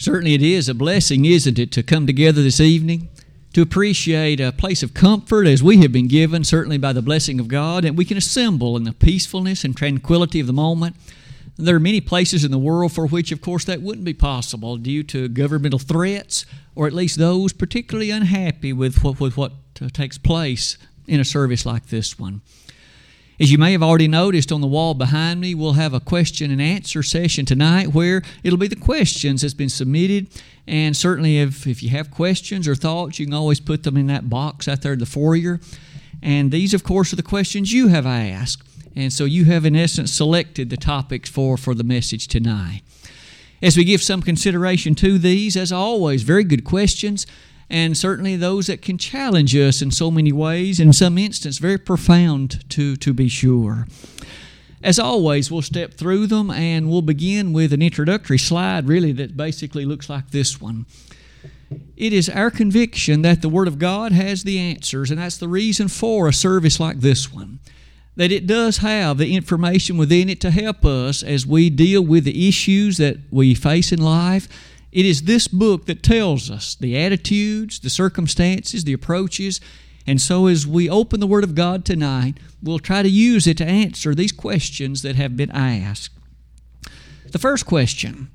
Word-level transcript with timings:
Certainly, 0.00 0.32
it 0.32 0.42
is 0.42 0.66
a 0.66 0.72
blessing, 0.72 1.26
isn't 1.26 1.58
it, 1.58 1.70
to 1.72 1.82
come 1.82 2.06
together 2.06 2.42
this 2.42 2.58
evening 2.58 3.10
to 3.52 3.60
appreciate 3.60 4.40
a 4.40 4.50
place 4.50 4.82
of 4.82 4.94
comfort 4.94 5.46
as 5.46 5.62
we 5.62 5.76
have 5.82 5.92
been 5.92 6.08
given, 6.08 6.42
certainly 6.42 6.78
by 6.78 6.94
the 6.94 7.02
blessing 7.02 7.38
of 7.38 7.48
God, 7.48 7.84
and 7.84 7.98
we 7.98 8.06
can 8.06 8.16
assemble 8.16 8.78
in 8.78 8.84
the 8.84 8.94
peacefulness 8.94 9.62
and 9.62 9.76
tranquility 9.76 10.40
of 10.40 10.46
the 10.46 10.54
moment. 10.54 10.96
There 11.58 11.76
are 11.76 11.80
many 11.80 12.00
places 12.00 12.44
in 12.44 12.50
the 12.50 12.58
world 12.58 12.92
for 12.92 13.08
which, 13.08 13.30
of 13.30 13.42
course, 13.42 13.66
that 13.66 13.82
wouldn't 13.82 14.06
be 14.06 14.14
possible 14.14 14.78
due 14.78 15.02
to 15.02 15.28
governmental 15.28 15.78
threats, 15.78 16.46
or 16.74 16.86
at 16.86 16.94
least 16.94 17.18
those 17.18 17.52
particularly 17.52 18.10
unhappy 18.10 18.72
with 18.72 19.04
what, 19.04 19.20
with 19.20 19.36
what 19.36 19.52
uh, 19.82 19.90
takes 19.92 20.16
place 20.16 20.78
in 21.06 21.20
a 21.20 21.26
service 21.26 21.66
like 21.66 21.88
this 21.88 22.18
one. 22.18 22.40
As 23.40 23.50
you 23.50 23.56
may 23.56 23.72
have 23.72 23.82
already 23.82 24.06
noticed 24.06 24.52
on 24.52 24.60
the 24.60 24.66
wall 24.66 24.92
behind 24.92 25.40
me, 25.40 25.54
we'll 25.54 25.72
have 25.72 25.94
a 25.94 26.00
question 26.00 26.50
and 26.50 26.60
answer 26.60 27.02
session 27.02 27.46
tonight 27.46 27.94
where 27.94 28.20
it'll 28.44 28.58
be 28.58 28.68
the 28.68 28.76
questions 28.76 29.40
that's 29.40 29.54
been 29.54 29.70
submitted. 29.70 30.26
And 30.66 30.94
certainly, 30.94 31.38
if, 31.38 31.66
if 31.66 31.82
you 31.82 31.88
have 31.88 32.10
questions 32.10 32.68
or 32.68 32.74
thoughts, 32.74 33.18
you 33.18 33.24
can 33.24 33.32
always 33.32 33.58
put 33.58 33.82
them 33.82 33.96
in 33.96 34.08
that 34.08 34.28
box 34.28 34.68
out 34.68 34.82
there 34.82 34.92
in 34.92 34.98
the 34.98 35.06
foyer. 35.06 35.58
And 36.20 36.52
these, 36.52 36.74
of 36.74 36.84
course, 36.84 37.14
are 37.14 37.16
the 37.16 37.22
questions 37.22 37.72
you 37.72 37.88
have 37.88 38.04
asked. 38.04 38.62
And 38.94 39.10
so 39.10 39.24
you 39.24 39.46
have, 39.46 39.64
in 39.64 39.74
essence, 39.74 40.12
selected 40.12 40.68
the 40.68 40.76
topics 40.76 41.30
for, 41.30 41.56
for 41.56 41.74
the 41.74 41.82
message 41.82 42.28
tonight. 42.28 42.82
As 43.62 43.74
we 43.74 43.84
give 43.84 44.02
some 44.02 44.20
consideration 44.20 44.94
to 44.96 45.16
these, 45.16 45.56
as 45.56 45.72
always, 45.72 46.24
very 46.24 46.44
good 46.44 46.64
questions 46.64 47.26
and 47.70 47.96
certainly 47.96 48.34
those 48.34 48.66
that 48.66 48.82
can 48.82 48.98
challenge 48.98 49.54
us 49.54 49.80
in 49.80 49.92
so 49.92 50.10
many 50.10 50.32
ways, 50.32 50.80
in 50.80 50.92
some 50.92 51.16
instance, 51.16 51.58
very 51.58 51.78
profound 51.78 52.68
to, 52.70 52.96
to 52.96 53.12
be 53.14 53.28
sure. 53.28 53.86
As 54.82 54.98
always, 54.98 55.50
we'll 55.50 55.62
step 55.62 55.94
through 55.94 56.26
them 56.26 56.50
and 56.50 56.90
we'll 56.90 57.02
begin 57.02 57.52
with 57.52 57.72
an 57.72 57.80
introductory 57.80 58.38
slide, 58.38 58.88
really, 58.88 59.12
that 59.12 59.36
basically 59.36 59.84
looks 59.84 60.10
like 60.10 60.30
this 60.30 60.60
one. 60.60 60.86
It 61.96 62.12
is 62.12 62.28
our 62.28 62.50
conviction 62.50 63.22
that 63.22 63.40
the 63.40 63.48
Word 63.48 63.68
of 63.68 63.78
God 63.78 64.10
has 64.10 64.42
the 64.42 64.58
answers, 64.58 65.10
and 65.10 65.20
that's 65.20 65.36
the 65.36 65.48
reason 65.48 65.86
for 65.86 66.26
a 66.26 66.32
service 66.32 66.80
like 66.80 66.98
this 67.00 67.32
one. 67.32 67.60
That 68.16 68.32
it 68.32 68.48
does 68.48 68.78
have 68.78 69.18
the 69.18 69.36
information 69.36 69.96
within 69.96 70.28
it 70.28 70.40
to 70.40 70.50
help 70.50 70.84
us 70.84 71.22
as 71.22 71.46
we 71.46 71.70
deal 71.70 72.02
with 72.02 72.24
the 72.24 72.48
issues 72.48 72.96
that 72.96 73.18
we 73.30 73.54
face 73.54 73.92
in 73.92 74.02
life 74.02 74.48
it 74.92 75.06
is 75.06 75.22
this 75.22 75.46
book 75.46 75.86
that 75.86 76.02
tells 76.02 76.50
us 76.50 76.74
the 76.74 76.98
attitudes, 76.98 77.78
the 77.78 77.90
circumstances, 77.90 78.84
the 78.84 78.92
approaches. 78.92 79.60
And 80.06 80.20
so, 80.20 80.46
as 80.46 80.66
we 80.66 80.90
open 80.90 81.20
the 81.20 81.26
Word 81.26 81.44
of 81.44 81.54
God 81.54 81.84
tonight, 81.84 82.38
we'll 82.62 82.80
try 82.80 83.02
to 83.02 83.08
use 83.08 83.46
it 83.46 83.58
to 83.58 83.64
answer 83.64 84.14
these 84.14 84.32
questions 84.32 85.02
that 85.02 85.16
have 85.16 85.36
been 85.36 85.50
asked. 85.52 86.10
The 87.30 87.38
first 87.38 87.66
question 87.66 88.30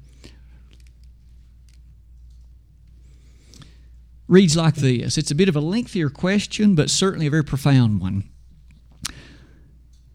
reads 4.27 4.55
like 4.55 4.75
this 4.75 5.17
it's 5.17 5.31
a 5.31 5.35
bit 5.35 5.49
of 5.49 5.55
a 5.55 5.61
lengthier 5.61 6.09
question, 6.09 6.75
but 6.75 6.89
certainly 6.89 7.27
a 7.27 7.31
very 7.31 7.43
profound 7.43 7.99
one. 7.99 8.23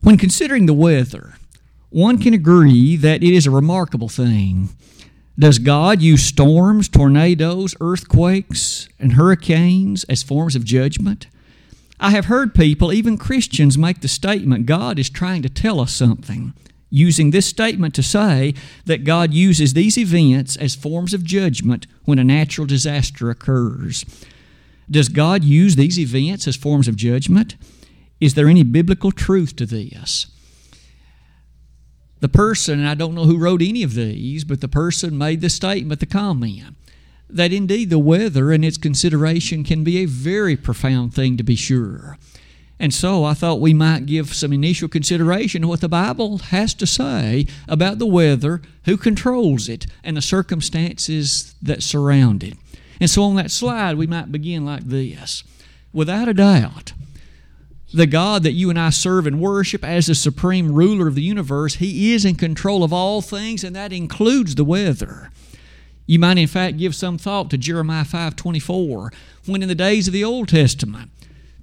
When 0.00 0.16
considering 0.16 0.64
the 0.64 0.72
weather, 0.72 1.34
one 1.90 2.16
can 2.18 2.32
agree 2.32 2.96
that 2.96 3.22
it 3.22 3.34
is 3.34 3.46
a 3.46 3.50
remarkable 3.50 4.08
thing 4.08 4.70
does 5.40 5.58
God 5.58 6.02
use 6.02 6.22
storms, 6.22 6.88
tornadoes, 6.88 7.74
earthquakes, 7.80 8.88
and 8.98 9.14
hurricanes 9.14 10.04
as 10.04 10.22
forms 10.22 10.54
of 10.54 10.64
judgment? 10.64 11.28
I 11.98 12.10
have 12.10 12.26
heard 12.26 12.54
people, 12.54 12.92
even 12.92 13.16
Christians, 13.16 13.78
make 13.78 14.02
the 14.02 14.08
statement 14.08 14.66
God 14.66 14.98
is 14.98 15.08
trying 15.08 15.40
to 15.42 15.48
tell 15.48 15.80
us 15.80 15.92
something, 15.94 16.52
using 16.90 17.30
this 17.30 17.46
statement 17.46 17.94
to 17.94 18.02
say 18.02 18.52
that 18.84 19.04
God 19.04 19.32
uses 19.32 19.72
these 19.72 19.96
events 19.96 20.56
as 20.56 20.74
forms 20.74 21.14
of 21.14 21.24
judgment 21.24 21.86
when 22.04 22.18
a 22.18 22.24
natural 22.24 22.66
disaster 22.66 23.30
occurs. 23.30 24.04
Does 24.90 25.08
God 25.08 25.42
use 25.42 25.76
these 25.76 25.98
events 25.98 26.46
as 26.46 26.56
forms 26.56 26.86
of 26.86 26.96
judgment? 26.96 27.56
Is 28.20 28.34
there 28.34 28.48
any 28.48 28.62
biblical 28.62 29.10
truth 29.10 29.56
to 29.56 29.64
this? 29.64 30.26
The 32.20 32.28
person, 32.28 32.78
and 32.78 32.88
I 32.88 32.94
don't 32.94 33.14
know 33.14 33.24
who 33.24 33.38
wrote 33.38 33.62
any 33.62 33.82
of 33.82 33.94
these, 33.94 34.44
but 34.44 34.60
the 34.60 34.68
person 34.68 35.18
made 35.18 35.40
the 35.40 35.50
statement, 35.50 36.00
the 36.00 36.06
comment, 36.06 36.76
that 37.28 37.52
indeed 37.52 37.90
the 37.90 37.98
weather 37.98 38.52
and 38.52 38.64
its 38.64 38.76
consideration 38.76 39.64
can 39.64 39.84
be 39.84 39.98
a 39.98 40.06
very 40.06 40.56
profound 40.56 41.14
thing 41.14 41.36
to 41.36 41.42
be 41.42 41.56
sure. 41.56 42.18
And 42.78 42.94
so 42.94 43.24
I 43.24 43.34
thought 43.34 43.60
we 43.60 43.74
might 43.74 44.06
give 44.06 44.32
some 44.32 44.54
initial 44.54 44.88
consideration 44.88 45.62
to 45.62 45.68
what 45.68 45.82
the 45.82 45.88
Bible 45.88 46.38
has 46.38 46.72
to 46.74 46.86
say 46.86 47.46
about 47.68 47.98
the 47.98 48.06
weather, 48.06 48.62
who 48.86 48.96
controls 48.96 49.68
it, 49.68 49.86
and 50.02 50.16
the 50.16 50.22
circumstances 50.22 51.54
that 51.60 51.82
surround 51.82 52.42
it. 52.42 52.54
And 52.98 53.10
so 53.10 53.22
on 53.24 53.36
that 53.36 53.50
slide, 53.50 53.98
we 53.98 54.06
might 54.06 54.32
begin 54.32 54.64
like 54.64 54.84
this 54.84 55.44
Without 55.92 56.28
a 56.28 56.34
doubt, 56.34 56.89
the 57.92 58.06
God 58.06 58.42
that 58.44 58.52
you 58.52 58.70
and 58.70 58.78
I 58.78 58.90
serve 58.90 59.26
and 59.26 59.40
worship 59.40 59.84
as 59.84 60.06
the 60.06 60.14
supreme 60.14 60.72
ruler 60.72 61.08
of 61.08 61.14
the 61.14 61.22
universe, 61.22 61.74
He 61.76 62.12
is 62.12 62.24
in 62.24 62.36
control 62.36 62.84
of 62.84 62.92
all 62.92 63.20
things, 63.20 63.64
and 63.64 63.74
that 63.74 63.92
includes 63.92 64.54
the 64.54 64.64
weather. 64.64 65.30
You 66.06 66.18
might, 66.18 66.38
in 66.38 66.46
fact, 66.46 66.76
give 66.76 66.94
some 66.94 67.18
thought 67.18 67.50
to 67.50 67.58
Jeremiah 67.58 68.04
5:24, 68.04 69.12
when 69.46 69.62
in 69.62 69.68
the 69.68 69.74
days 69.74 70.06
of 70.06 70.12
the 70.12 70.24
Old 70.24 70.48
Testament, 70.48 71.10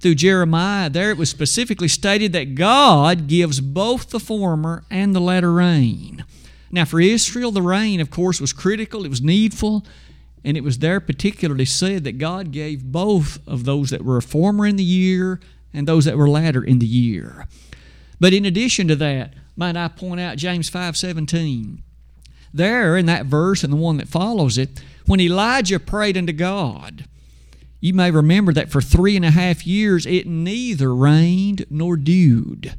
through 0.00 0.14
Jeremiah, 0.14 0.88
there 0.88 1.10
it 1.10 1.18
was 1.18 1.28
specifically 1.28 1.88
stated 1.88 2.32
that 2.32 2.54
God 2.54 3.26
gives 3.26 3.60
both 3.60 4.10
the 4.10 4.20
former 4.20 4.84
and 4.90 5.14
the 5.14 5.20
latter 5.20 5.52
rain. 5.52 6.24
Now, 6.70 6.84
for 6.84 7.00
Israel, 7.00 7.50
the 7.50 7.62
rain, 7.62 8.00
of 8.00 8.10
course, 8.10 8.40
was 8.40 8.52
critical, 8.52 9.04
it 9.04 9.08
was 9.08 9.22
needful, 9.22 9.84
and 10.44 10.56
it 10.56 10.62
was 10.62 10.78
there 10.78 11.00
particularly 11.00 11.64
said 11.64 12.04
that 12.04 12.18
God 12.18 12.52
gave 12.52 12.84
both 12.84 13.38
of 13.46 13.64
those 13.64 13.90
that 13.90 14.04
were 14.04 14.18
a 14.18 14.22
former 14.22 14.66
in 14.66 14.76
the 14.76 14.84
year 14.84 15.40
and 15.72 15.86
those 15.86 16.04
that 16.04 16.16
were 16.16 16.28
latter 16.28 16.62
in 16.62 16.78
the 16.78 16.86
year. 16.86 17.46
But 18.20 18.32
in 18.32 18.44
addition 18.44 18.88
to 18.88 18.96
that, 18.96 19.34
might 19.56 19.76
I 19.76 19.88
point 19.88 20.20
out 20.20 20.38
James 20.38 20.70
5:17. 20.70 21.82
There 22.52 22.96
in 22.96 23.06
that 23.06 23.26
verse 23.26 23.62
and 23.62 23.72
the 23.72 23.76
one 23.76 23.98
that 23.98 24.08
follows 24.08 24.56
it, 24.56 24.80
when 25.06 25.20
Elijah 25.20 25.78
prayed 25.78 26.16
unto 26.16 26.32
God, 26.32 27.04
you 27.80 27.94
may 27.94 28.10
remember 28.10 28.52
that 28.52 28.70
for 28.70 28.80
three 28.80 29.16
and 29.16 29.24
a 29.24 29.30
half 29.30 29.66
years 29.66 30.06
it 30.06 30.26
neither 30.26 30.94
rained 30.94 31.66
nor 31.70 31.96
dewed. 31.96 32.74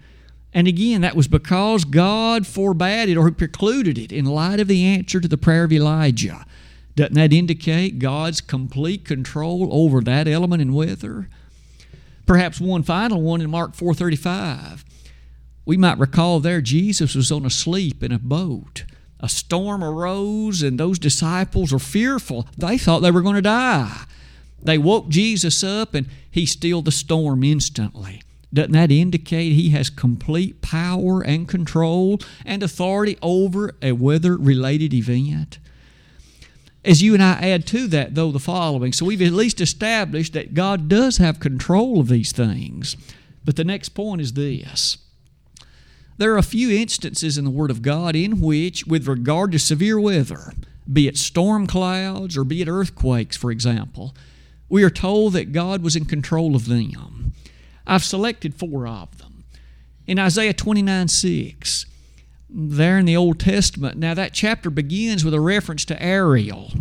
And 0.54 0.68
again, 0.68 1.02
that 1.02 1.16
was 1.16 1.28
because 1.28 1.86
God 1.86 2.48
forbade 2.48 3.10
it 3.10 3.18
or 3.18 3.30
precluded 3.32 3.98
it 3.98 4.12
in 4.12 4.26
light 4.26 4.60
of 4.60 4.68
the 4.68 4.84
answer 4.84 5.20
to 5.20 5.28
the 5.28 5.38
prayer 5.38 5.64
of 5.64 5.72
Elijah. 5.72 6.46
Doesn't 6.96 7.14
that 7.14 7.32
indicate 7.32 8.00
God's 8.00 8.42
complete 8.42 9.06
control 9.06 9.70
over 9.72 10.02
that 10.02 10.28
element 10.28 10.62
in 10.62 10.74
weather? 10.74 11.30
Perhaps 12.30 12.62
one 12.62 12.84
final 12.84 13.24
one 13.24 13.42
in 13.42 13.50
Mark 13.50 13.76
4:35. 13.76 14.86
We 15.66 15.78
might 15.78 15.98
recall 15.98 16.40
there 16.40 16.62
Jesus 16.62 17.16
was 17.16 17.32
on 17.32 17.44
a 17.44 17.50
sleep 17.50 18.04
in 18.04 18.12
a 18.12 18.20
boat. 18.20 18.84
A 19.20 19.28
storm 19.28 19.84
arose 19.84 20.62
and 20.62 20.80
those 20.80 21.00
disciples 21.00 21.72
were 21.72 21.80
fearful. 21.80 22.48
They 22.56 22.78
thought 22.78 23.00
they 23.00 23.10
were 23.10 23.24
going 23.24 23.38
to 23.38 23.42
die. 23.42 24.04
They 24.62 24.78
woke 24.78 25.10
Jesus 25.10 25.64
up 25.64 25.96
and 25.96 26.06
he 26.30 26.46
stilled 26.46 26.86
the 26.86 26.92
storm 26.92 27.44
instantly. 27.44 28.22
Doesn't 28.54 28.74
that 28.74 28.92
indicate 28.92 29.54
he 29.54 29.72
has 29.72 29.90
complete 29.90 30.62
power 30.62 31.22
and 31.22 31.48
control 31.48 32.20
and 32.46 32.62
authority 32.62 33.18
over 33.24 33.76
a 33.82 33.94
weather 33.94 34.38
related 34.38 34.94
event? 34.94 35.58
As 36.84 37.02
you 37.02 37.14
and 37.14 37.22
I 37.22 37.34
add 37.50 37.68
to 37.68 37.88
that, 37.88 38.16
though, 38.16 38.32
the 38.32 38.40
following. 38.40 38.94
So 38.94 39.06
we've 39.06 39.22
at 39.22 39.32
least 39.32 39.60
established 39.60 40.34
that 40.34 40.54
God 40.54 40.88
does 40.88 41.18
have 41.18 41.40
control 41.40 42.00
of 42.00 42.08
these 42.08 42.32
things. 42.32 42.96
But 43.44 43.56
the 43.56 43.64
next 43.64 43.90
point 43.90 44.22
is 44.22 44.34
this 44.34 44.98
there 46.18 46.34
are 46.34 46.38
a 46.38 46.44
few 46.44 46.70
instances 46.70 47.38
in 47.38 47.46
the 47.46 47.50
Word 47.50 47.72
of 47.72 47.82
God 47.82 48.16
in 48.16 48.42
which, 48.42 48.86
with 48.86 49.08
regard 49.08 49.54
to 49.54 49.60
severe 49.60 50.00
weather, 50.00 50.52
be 50.92 51.08
it 51.08 51.18
storm 51.18 51.66
clouds 51.66 52.36
or 52.36 52.44
be 52.44 52.62
it 52.62 52.68
earthquakes, 52.68 53.38
for 53.38 53.52
example, 53.52 54.14
we 54.68 54.84
are 54.84 54.90
told 54.90 55.34
that 55.34 55.54
God 55.54 55.82
was 55.82 55.96
in 55.96 56.06
control 56.06 56.56
of 56.56 56.68
them. 56.68 57.34
I've 57.88 58.04
selected 58.04 58.54
four 58.54 58.86
of 58.86 59.18
them. 59.18 59.46
In 60.08 60.20
Isaiah 60.20 60.54
29 60.54 61.08
6, 61.08 61.86
there 62.50 62.98
in 62.98 63.06
the 63.06 63.18
Old 63.18 63.40
Testament. 63.40 63.98
Now, 63.98 64.14
that 64.14 64.34
chapter 64.34 64.70
begins 64.70 65.24
with 65.24 65.34
a 65.34 65.42
reference 65.42 65.86
to 65.86 66.02
Ariel. 66.02 66.72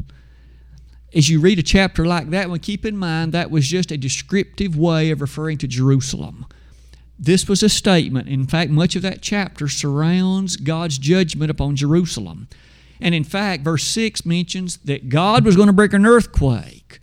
As 1.15 1.29
you 1.29 1.41
read 1.41 1.59
a 1.59 1.62
chapter 1.62 2.05
like 2.05 2.31
that 2.31 2.50
one, 2.50 2.59
keep 2.59 2.85
in 2.85 2.97
mind 2.97 3.32
that 3.32 3.50
was 3.50 3.67
just 3.67 3.91
a 3.91 3.97
descriptive 3.97 4.76
way 4.76 5.11
of 5.11 5.20
referring 5.20 5.59
to 5.59 5.67
Jerusalem. 5.67 6.47
This 7.19 7.49
was 7.49 7.62
a 7.62 7.69
statement. 7.69 8.29
In 8.29 8.47
fact, 8.47 8.70
much 8.70 8.94
of 8.94 9.03
that 9.03 9.23
chapter 9.23 9.69
surrounds 9.69 10.56
God's 10.56 10.99
judgment 10.99 11.50
upon 11.50 11.76
Jerusalem. 11.76 12.49
And 13.00 13.15
in 13.15 13.25
fact, 13.25 13.65
verse 13.65 13.85
6 13.85 14.25
mentions 14.25 14.76
that 14.79 15.09
God 15.09 15.44
was 15.44 15.56
going 15.56 15.67
to 15.67 15.73
bring 15.73 15.94
an 15.94 16.06
earthquake 16.06 17.00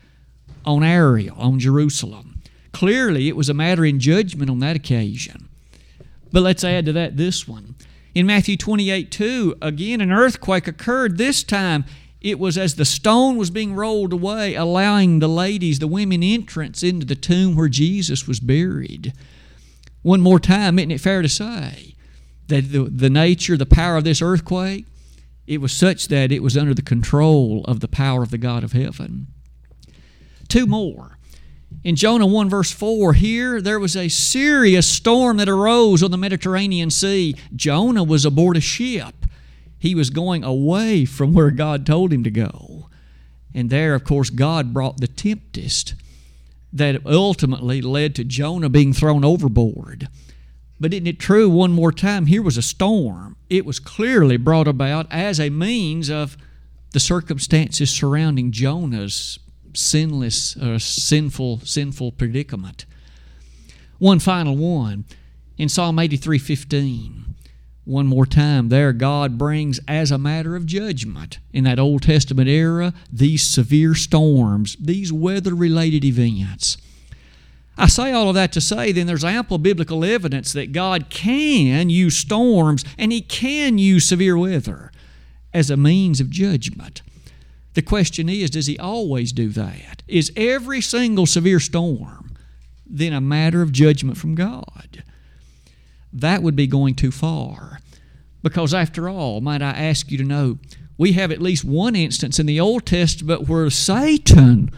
on 0.66 0.84
Ariel, 0.84 1.38
on 1.38 1.60
Jerusalem. 1.60 2.42
Clearly, 2.72 3.28
it 3.28 3.36
was 3.36 3.50
a 3.50 3.54
matter 3.54 3.86
in 3.86 4.00
judgment 4.00 4.50
on 4.50 4.60
that 4.60 4.76
occasion. 4.76 5.50
But 6.32 6.44
let's 6.44 6.64
add 6.64 6.86
to 6.86 6.94
that 6.94 7.18
this 7.18 7.48
one. 7.48 7.76
In 8.16 8.26
Matthew 8.26 8.56
28 8.56 9.12
2, 9.12 9.56
again, 9.62 10.00
an 10.00 10.12
earthquake 10.12 10.68
occurred. 10.68 11.18
This 11.18 11.44
time, 11.44 11.84
It 12.22 12.40
was 12.40 12.58
as 12.58 12.74
the 12.74 12.86
stone 12.86 13.36
was 13.38 13.52
being 13.52 13.76
rolled 13.76 14.12
away, 14.12 14.56
allowing 14.56 15.20
the 15.20 15.28
ladies, 15.28 15.78
the 15.78 15.88
women, 15.88 16.24
entrance 16.24 16.82
into 16.82 17.06
the 17.06 17.14
tomb 17.14 17.56
where 17.56 17.68
Jesus 17.70 18.28
was 18.28 18.40
buried. 18.40 19.14
One 20.02 20.22
more 20.22 20.40
time, 20.40 20.80
isn't 20.80 20.90
it 20.90 21.02
fair 21.02 21.22
to 21.22 21.30
say 21.30 21.94
that 22.48 22.72
the, 22.72 22.86
the 22.86 23.12
nature, 23.12 23.58
the 23.58 23.68
power 23.68 23.98
of 23.98 24.06
this 24.06 24.24
earthquake, 24.24 24.86
it 25.46 25.62
was 25.62 25.72
such 25.72 26.08
that 26.08 26.32
it 26.32 26.42
was 26.42 26.58
under 26.58 26.74
the 26.74 26.82
control 26.82 27.64
of 27.68 27.80
the 27.80 27.88
power 27.88 28.24
of 28.24 28.32
the 28.32 28.40
God 28.40 28.64
of 28.64 28.72
heaven. 28.72 29.28
Two 30.48 30.66
more. 30.66 31.20
In 31.84 31.96
Jonah 31.96 32.26
1, 32.26 32.50
verse 32.50 32.72
4, 32.72 33.14
here 33.14 33.62
there 33.62 33.80
was 33.80 33.96
a 33.96 34.10
serious 34.10 34.88
storm 34.88 35.38
that 35.38 35.50
arose 35.50 36.02
on 36.02 36.12
the 36.12 36.18
Mediterranean 36.18 36.90
Sea. 36.90 37.36
Jonah 37.56 38.04
was 38.04 38.26
aboard 38.26 38.58
a 38.58 38.62
ship. 38.62 39.26
He 39.78 39.94
was 39.94 40.10
going 40.10 40.44
away 40.44 41.06
from 41.06 41.34
where 41.34 41.52
God 41.52 41.86
told 41.86 42.12
him 42.12 42.24
to 42.24 42.32
go. 42.32 42.90
And 43.54 43.70
there, 43.70 43.94
of 43.94 44.04
course, 44.04 44.30
God 44.30 44.74
brought 44.74 44.98
the 44.98 45.08
tempest 45.08 45.94
that 46.74 47.06
ultimately 47.06 47.82
led 47.82 48.16
to 48.16 48.24
Jonah 48.24 48.70
being 48.70 48.92
thrown 48.92 49.24
overboard. 49.24 50.10
But 50.80 50.94
isn't 50.94 51.08
it 51.08 51.20
true, 51.20 51.50
one 51.50 51.72
more 51.72 51.92
time, 51.92 52.26
here 52.26 52.42
was 52.42 52.58
a 52.58 52.62
storm. 52.62 53.38
It 53.50 53.66
was 53.66 53.80
clearly 53.80 54.38
brought 54.38 54.68
about 54.68 55.08
as 55.10 55.40
a 55.40 55.50
means 55.50 56.10
of 56.10 56.36
the 56.92 57.00
circumstances 57.00 57.90
surrounding 57.90 58.52
Jonah's 58.52 59.40
sinless 59.76 60.56
or 60.58 60.80
sinful 60.80 61.60
sinful 61.62 62.14
predicament. 62.14 62.86
One 64.00 64.20
final 64.20 64.56
one 64.56 65.06
in 65.58 65.70
Psalm 65.70 65.98
83:15. 65.98 67.36
One 67.86 68.08
more 68.08 68.26
time 68.26 68.70
there 68.70 68.94
God 68.94 69.38
brings 69.38 69.80
as 69.88 70.10
a 70.10 70.18
matter 70.18 70.56
of 70.56 70.66
judgment 70.66 71.38
in 71.54 71.66
that 71.66 71.78
Old 71.78 72.02
Testament 72.02 72.50
era 72.50 72.94
these 73.12 73.44
severe 73.44 73.94
storms, 73.94 74.76
these 74.80 75.14
weather-related 75.14 76.04
events. 76.04 76.78
I 77.78 77.88
say 77.88 78.12
all 78.12 78.30
of 78.30 78.36
that 78.36 78.52
to 78.54 78.62
say 78.62 78.92
then 78.92 79.06
there's 79.06 79.24
ample 79.24 79.60
biblical 79.60 80.04
evidence 80.04 80.52
that 80.54 80.72
God 80.72 81.10
can 81.10 81.90
use 81.90 82.18
storms 82.18 82.84
and 82.98 83.12
He 83.12 83.22
can 83.22 83.78
use 83.78 84.06
severe 84.06 84.38
weather 84.38 84.92
as 85.54 85.70
a 85.70 85.78
means 85.78 86.20
of 86.20 86.30
judgment. 86.30 87.02
The 87.76 87.82
question 87.82 88.30
is, 88.30 88.50
does 88.50 88.68
he 88.68 88.80
always 88.80 89.32
do 89.32 89.50
that? 89.50 90.02
Is 90.08 90.32
every 90.36 90.82
single 90.82 91.26
severe 91.26 91.60
storm 91.60 92.36
then 92.88 93.14
a 93.14 93.22
matter 93.22 93.62
of 93.62 93.72
judgment 93.72 94.18
from 94.18 94.34
God? 94.34 95.04
That 96.12 96.42
would 96.42 96.56
be 96.56 96.68
going 96.68 96.96
too 96.96 97.12
far. 97.12 97.80
Because 98.42 98.74
after 98.74 99.10
all, 99.10 99.42
might 99.42 99.62
I 99.62 99.72
ask 99.72 100.10
you 100.10 100.18
to 100.20 100.24
know, 100.24 100.58
we 100.98 101.14
have 101.14 101.32
at 101.32 101.42
least 101.42 101.66
one 101.66 101.96
instance 101.96 102.40
in 102.40 102.46
the 102.46 102.60
Old 102.60 102.86
Testament 102.86 103.50
where 103.50 103.70
Satan 103.70 104.72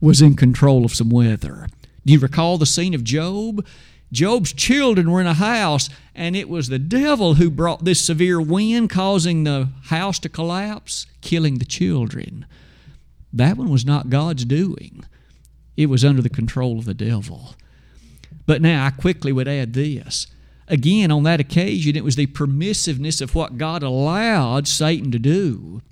was 0.00 0.20
in 0.20 0.34
control 0.34 0.84
of 0.84 0.94
some 0.94 1.10
weather. 1.10 1.68
Do 2.04 2.12
you 2.12 2.18
recall 2.18 2.58
the 2.58 2.66
scene 2.66 2.94
of 2.94 3.04
Job? 3.04 3.64
Job's 4.12 4.52
children 4.52 5.10
were 5.10 5.20
in 5.20 5.26
a 5.26 5.34
house, 5.34 5.88
and 6.14 6.34
it 6.34 6.48
was 6.48 6.68
the 6.68 6.78
devil 6.78 7.34
who 7.34 7.50
brought 7.50 7.84
this 7.84 8.00
severe 8.00 8.40
wind, 8.40 8.90
causing 8.90 9.44
the 9.44 9.68
house 9.84 10.18
to 10.20 10.28
collapse, 10.28 11.06
killing 11.20 11.58
the 11.58 11.64
children. 11.64 12.44
That 13.32 13.56
one 13.56 13.70
was 13.70 13.86
not 13.86 14.10
God's 14.10 14.44
doing, 14.44 15.04
it 15.76 15.86
was 15.86 16.04
under 16.04 16.22
the 16.22 16.28
control 16.28 16.78
of 16.78 16.84
the 16.84 16.94
devil. 16.94 17.54
But 18.46 18.60
now 18.60 18.84
I 18.84 18.90
quickly 18.90 19.32
would 19.32 19.46
add 19.46 19.74
this. 19.74 20.26
Again, 20.66 21.10
on 21.10 21.22
that 21.24 21.40
occasion, 21.40 21.96
it 21.96 22.04
was 22.04 22.16
the 22.16 22.26
permissiveness 22.26 23.20
of 23.20 23.34
what 23.34 23.58
God 23.58 23.82
allowed 23.82 24.66
Satan 24.68 25.10
to 25.12 25.18
do. 25.18 25.82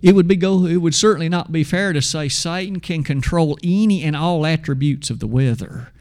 It 0.00 0.14
would, 0.14 0.28
be 0.28 0.36
go, 0.36 0.64
it 0.66 0.76
would 0.76 0.94
certainly 0.94 1.28
not 1.28 1.50
be 1.50 1.64
fair 1.64 1.92
to 1.92 2.00
say 2.00 2.28
Satan 2.28 2.80
can 2.80 3.02
control 3.02 3.58
any 3.62 4.02
and 4.02 4.14
all 4.14 4.46
attributes 4.46 5.10
of 5.10 5.18
the 5.18 5.26
weather. 5.26 5.92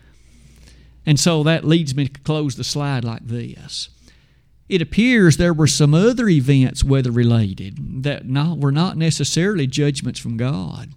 And 1.08 1.18
so 1.18 1.42
that 1.44 1.64
leads 1.64 1.96
me 1.96 2.10
to 2.10 2.20
close 2.20 2.58
the 2.58 2.66
slide 2.66 3.06
like 3.06 3.26
this. 3.26 3.88
It 4.68 4.82
appears 4.82 5.38
there 5.38 5.54
were 5.54 5.66
some 5.66 5.94
other 5.94 6.28
events 6.28 6.84
weather 6.84 7.12
related 7.12 8.04
that 8.04 8.28
not, 8.28 8.58
were 8.58 8.74
not 8.74 8.98
necessarily 8.98 9.68
judgments 9.68 10.20
from 10.20 10.36
God. 10.36 10.90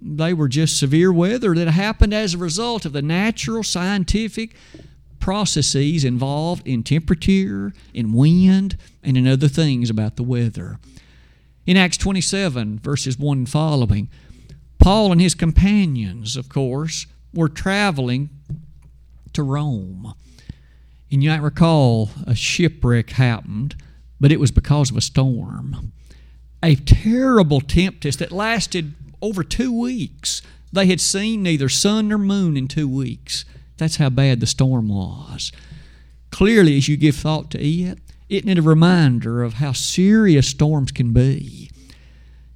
They 0.00 0.32
were 0.32 0.48
just 0.48 0.78
severe 0.78 1.12
weather 1.12 1.52
that 1.56 1.66
happened 1.66 2.14
as 2.14 2.32
a 2.32 2.38
result 2.38 2.84
of 2.84 2.92
the 2.92 3.02
natural 3.02 3.64
scientific 3.64 4.54
processes 5.18 6.04
involved 6.04 6.64
in 6.64 6.84
temperature, 6.84 7.72
in 7.92 8.12
wind, 8.12 8.78
and 9.02 9.16
in 9.16 9.26
other 9.26 9.48
things 9.48 9.90
about 9.90 10.14
the 10.14 10.22
weather. 10.22 10.78
In 11.66 11.76
Acts 11.76 11.96
27, 11.96 12.78
verses 12.78 13.18
1 13.18 13.38
and 13.38 13.48
following, 13.48 14.08
Paul 14.78 15.10
and 15.10 15.20
his 15.20 15.34
companions, 15.34 16.36
of 16.36 16.48
course, 16.48 17.06
were 17.34 17.48
traveling 17.48 18.30
to 19.36 19.42
Rome. 19.42 20.14
And 21.10 21.22
you 21.22 21.30
might 21.30 21.42
recall 21.42 22.10
a 22.26 22.34
shipwreck 22.34 23.10
happened, 23.10 23.76
but 24.20 24.32
it 24.32 24.40
was 24.40 24.50
because 24.50 24.90
of 24.90 24.96
a 24.96 25.00
storm. 25.00 25.92
A 26.62 26.74
terrible 26.74 27.60
tempest 27.60 28.18
that 28.18 28.32
lasted 28.32 28.94
over 29.22 29.44
two 29.44 29.78
weeks. 29.78 30.42
They 30.72 30.86
had 30.86 31.00
seen 31.00 31.42
neither 31.42 31.68
sun 31.68 32.08
nor 32.08 32.18
moon 32.18 32.56
in 32.56 32.66
two 32.66 32.88
weeks. 32.88 33.44
That's 33.76 33.96
how 33.96 34.10
bad 34.10 34.40
the 34.40 34.46
storm 34.46 34.88
was. 34.88 35.52
Clearly, 36.30 36.76
as 36.76 36.88
you 36.88 36.96
give 36.96 37.16
thought 37.16 37.50
to 37.52 37.58
it, 37.58 37.98
isn't 38.28 38.48
it 38.48 38.58
a 38.58 38.62
reminder 38.62 39.42
of 39.42 39.54
how 39.54 39.72
serious 39.72 40.48
storms 40.48 40.90
can 40.90 41.12
be? 41.12 41.70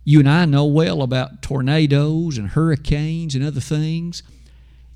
You 0.03 0.19
and 0.19 0.29
I 0.29 0.45
know 0.47 0.65
well 0.65 1.03
about 1.03 1.43
tornadoes 1.43 2.37
and 2.37 2.49
hurricanes 2.49 3.35
and 3.35 3.45
other 3.45 3.61
things 3.61 4.23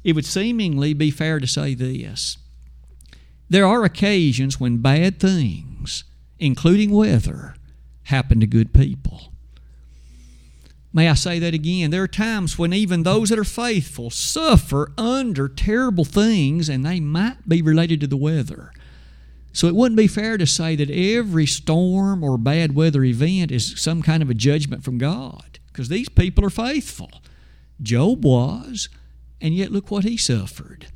it 0.04 0.14
would 0.14 0.26
seemingly 0.26 0.94
be 0.94 1.10
fair 1.10 1.40
to 1.40 1.46
say 1.46 1.74
this 1.74 2.38
there 3.48 3.66
are 3.66 3.84
occasions 3.84 4.58
when 4.58 4.78
bad 4.78 5.20
things, 5.20 6.04
including 6.38 6.90
weather, 6.90 7.54
happen 8.04 8.40
to 8.40 8.46
good 8.46 8.72
people. 8.72 9.32
May 10.92 11.08
I 11.08 11.14
say 11.14 11.38
that 11.40 11.54
again? 11.54 11.90
There 11.90 12.04
are 12.04 12.08
times 12.08 12.56
when 12.58 12.72
even 12.72 13.02
those 13.02 13.28
that 13.30 13.38
are 13.38 13.44
faithful 13.44 14.10
suffer 14.10 14.92
under 14.96 15.48
terrible 15.48 16.04
things, 16.04 16.68
and 16.68 16.86
they 16.86 17.00
might 17.00 17.48
be 17.48 17.62
related 17.62 18.00
to 18.00 18.06
the 18.06 18.16
weather. 18.16 18.72
So 19.52 19.66
it 19.66 19.74
wouldn't 19.74 19.96
be 19.96 20.06
fair 20.06 20.38
to 20.38 20.46
say 20.46 20.76
that 20.76 20.90
every 20.90 21.46
storm 21.46 22.22
or 22.22 22.38
bad 22.38 22.74
weather 22.74 23.04
event 23.04 23.50
is 23.50 23.80
some 23.80 24.02
kind 24.02 24.22
of 24.22 24.30
a 24.30 24.34
judgment 24.34 24.84
from 24.84 24.98
God, 24.98 25.58
because 25.66 25.88
these 25.88 26.08
people 26.08 26.44
are 26.44 26.50
faithful. 26.50 27.10
Job 27.82 28.24
was, 28.24 28.88
and 29.44 29.54
yet 29.54 29.70
look 29.70 29.90
what 29.90 30.04
he 30.04 30.16
suffered. 30.16 30.86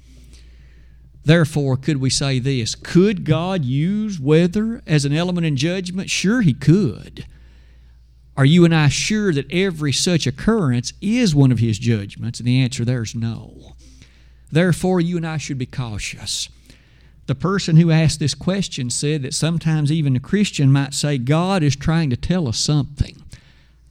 Therefore, 1.22 1.76
could 1.76 1.98
we 1.98 2.08
say 2.08 2.38
this? 2.38 2.74
Could 2.74 3.26
God 3.26 3.62
use 3.62 4.18
weather 4.18 4.80
as 4.86 5.04
an 5.04 5.12
element 5.12 5.46
in 5.46 5.56
judgment? 5.56 6.08
Sure, 6.08 6.40
He 6.40 6.54
could. 6.54 7.26
Are 8.34 8.46
you 8.46 8.64
and 8.64 8.74
I 8.74 8.88
sure 8.88 9.34
that 9.34 9.52
every 9.52 9.92
such 9.92 10.26
occurrence 10.26 10.94
is 11.02 11.34
one 11.34 11.52
of 11.52 11.58
His 11.58 11.78
judgments? 11.78 12.40
And 12.40 12.48
the 12.48 12.62
answer 12.62 12.82
there 12.82 13.02
is 13.02 13.14
no. 13.14 13.74
Therefore, 14.50 15.02
you 15.02 15.18
and 15.18 15.26
I 15.26 15.36
should 15.36 15.58
be 15.58 15.66
cautious. 15.66 16.48
The 17.26 17.34
person 17.34 17.76
who 17.76 17.90
asked 17.90 18.20
this 18.20 18.34
question 18.34 18.88
said 18.88 19.20
that 19.20 19.34
sometimes 19.34 19.92
even 19.92 20.16
a 20.16 20.20
Christian 20.20 20.72
might 20.72 20.94
say, 20.94 21.18
God 21.18 21.62
is 21.62 21.76
trying 21.76 22.08
to 22.08 22.16
tell 22.16 22.48
us 22.48 22.58
something. 22.58 23.22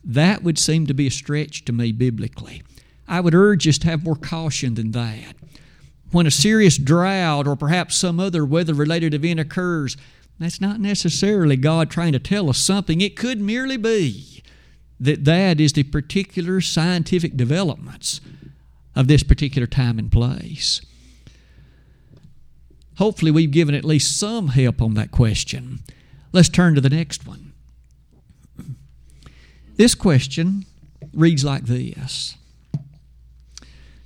That 0.03 0.41
would 0.41 0.57
seem 0.57 0.87
to 0.87 0.95
be 0.95 1.05
a 1.05 1.11
stretch 1.11 1.65
to 1.65 1.71
me 1.71 1.91
biblically. 1.91 2.63
I 3.07 3.19
would 3.19 3.33
urge 3.33 3.67
us 3.67 3.77
to 3.79 3.87
have 3.87 4.03
more 4.03 4.15
caution 4.15 4.75
than 4.75 4.91
that. 4.91 5.35
When 6.11 6.27
a 6.27 6.31
serious 6.31 6.77
drought 6.77 7.47
or 7.47 7.55
perhaps 7.55 7.95
some 7.95 8.19
other 8.19 8.45
weather 8.45 8.73
related 8.73 9.13
event 9.13 9.39
occurs, 9.39 9.97
that's 10.39 10.61
not 10.61 10.79
necessarily 10.79 11.55
God 11.55 11.89
trying 11.89 12.13
to 12.13 12.19
tell 12.19 12.49
us 12.49 12.57
something. 12.57 13.01
It 13.01 13.15
could 13.15 13.41
merely 13.41 13.77
be 13.77 14.43
that 14.99 15.25
that 15.25 15.59
is 15.59 15.73
the 15.73 15.83
particular 15.83 16.61
scientific 16.61 17.35
developments 17.37 18.21
of 18.95 19.07
this 19.07 19.23
particular 19.23 19.67
time 19.67 19.99
and 19.99 20.11
place. 20.11 20.81
Hopefully, 22.97 23.29
we've 23.29 23.51
given 23.51 23.75
at 23.75 23.85
least 23.85 24.17
some 24.17 24.49
help 24.49 24.81
on 24.81 24.95
that 24.95 25.11
question. 25.11 25.79
Let's 26.31 26.49
turn 26.49 26.73
to 26.75 26.81
the 26.81 26.89
next 26.89 27.27
one. 27.27 27.53
This 29.75 29.93
question 29.93 30.65
reads 31.13 31.43
like 31.45 31.65
this 31.65 32.35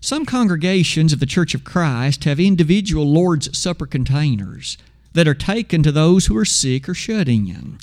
some 0.02 0.26
congregations 0.26 1.14
of 1.14 1.20
the 1.20 1.28
Church 1.28 1.54
of 1.54 1.64
Christ 1.64 2.24
have 2.24 2.40
individual 2.40 3.06
Lord's 3.06 3.56
Supper 3.58 3.86
containers 3.86 4.78
that 5.14 5.28
are 5.28 5.36
taken 5.36 5.84
to 5.84 5.92
those 5.92 6.26
who 6.26 6.36
are 6.36 6.46
sick 6.46 6.90
or 6.90 6.96
shut 6.96 7.30
in. 7.30 7.78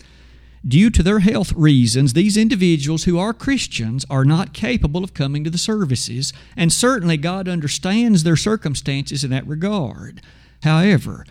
Due 0.67 0.91
to 0.91 1.05
their 1.05 1.21
health 1.21 1.53
reasons, 1.53 2.13
these 2.13 2.37
individuals 2.37 3.05
who 3.05 3.17
are 3.19 3.33
Christians 3.33 4.05
are 4.11 4.25
not 4.25 4.53
capable 4.53 5.05
of 5.05 5.15
coming 5.15 5.45
to 5.45 5.51
the 5.51 5.57
services, 5.59 6.33
and 6.57 6.73
certainly 6.73 7.17
God 7.17 7.47
understands 7.49 8.25
their 8.25 8.37
circumstances 8.37 9.23
in 9.23 9.31
that 9.31 9.47
regard. 9.47 10.21
However, 10.65 11.25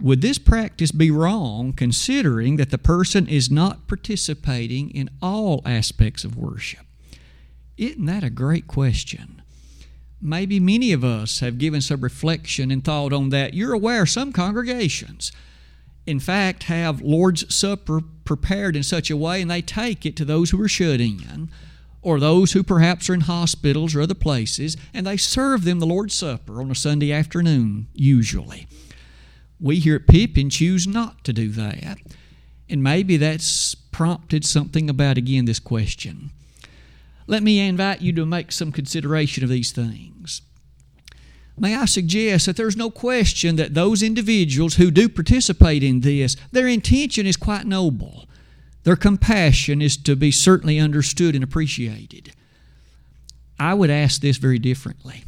Would 0.00 0.22
this 0.22 0.38
practice 0.38 0.92
be 0.92 1.10
wrong 1.10 1.74
considering 1.74 2.56
that 2.56 2.70
the 2.70 2.78
person 2.78 3.28
is 3.28 3.50
not 3.50 3.86
participating 3.86 4.90
in 4.90 5.10
all 5.20 5.60
aspects 5.66 6.24
of 6.24 6.36
worship? 6.38 6.86
Isn't 7.76 8.06
that 8.06 8.24
a 8.24 8.30
great 8.30 8.66
question? 8.66 9.39
Maybe 10.22 10.60
many 10.60 10.92
of 10.92 11.02
us 11.02 11.40
have 11.40 11.58
given 11.58 11.80
some 11.80 12.00
reflection 12.00 12.70
and 12.70 12.84
thought 12.84 13.12
on 13.12 13.30
that. 13.30 13.54
You're 13.54 13.72
aware 13.72 14.04
some 14.04 14.32
congregations, 14.32 15.32
in 16.06 16.18
fact, 16.18 16.64
have 16.64 17.00
Lord's 17.00 17.54
Supper 17.54 18.00
prepared 18.24 18.74
in 18.74 18.82
such 18.82 19.10
a 19.10 19.16
way 19.16 19.40
and 19.40 19.50
they 19.50 19.62
take 19.62 20.04
it 20.06 20.16
to 20.16 20.24
those 20.24 20.50
who 20.50 20.60
are 20.60 20.68
shut 20.68 21.00
in 21.00 21.50
or 22.02 22.18
those 22.18 22.52
who 22.52 22.62
perhaps 22.62 23.10
are 23.10 23.14
in 23.14 23.20
hospitals 23.22 23.94
or 23.94 24.00
other 24.00 24.14
places, 24.14 24.76
and 24.94 25.06
they 25.06 25.16
serve 25.18 25.64
them 25.64 25.80
the 25.80 25.86
Lord's 25.86 26.14
Supper 26.14 26.60
on 26.60 26.70
a 26.70 26.74
Sunday 26.74 27.12
afternoon, 27.12 27.88
usually. 27.92 28.66
We 29.60 29.78
here 29.78 29.96
at 29.96 30.06
Pippin 30.06 30.48
choose 30.48 30.86
not 30.86 31.22
to 31.24 31.32
do 31.34 31.50
that. 31.50 31.98
And 32.70 32.82
maybe 32.82 33.18
that's 33.18 33.74
prompted 33.74 34.46
something 34.46 34.88
about, 34.88 35.18
again, 35.18 35.44
this 35.44 35.58
question. 35.58 36.30
Let 37.30 37.44
me 37.44 37.60
invite 37.60 38.02
you 38.02 38.12
to 38.14 38.26
make 38.26 38.50
some 38.50 38.72
consideration 38.72 39.44
of 39.44 39.50
these 39.50 39.70
things. 39.70 40.42
May 41.56 41.76
I 41.76 41.84
suggest 41.84 42.46
that 42.46 42.56
there's 42.56 42.76
no 42.76 42.90
question 42.90 43.54
that 43.54 43.72
those 43.72 44.02
individuals 44.02 44.74
who 44.74 44.90
do 44.90 45.08
participate 45.08 45.84
in 45.84 46.00
this, 46.00 46.34
their 46.50 46.66
intention 46.66 47.26
is 47.26 47.36
quite 47.36 47.68
noble. 47.68 48.28
Their 48.82 48.96
compassion 48.96 49.80
is 49.80 49.96
to 49.98 50.16
be 50.16 50.32
certainly 50.32 50.80
understood 50.80 51.36
and 51.36 51.44
appreciated. 51.44 52.32
I 53.60 53.74
would 53.74 53.90
ask 53.90 54.20
this 54.20 54.36
very 54.36 54.58
differently 54.58 55.22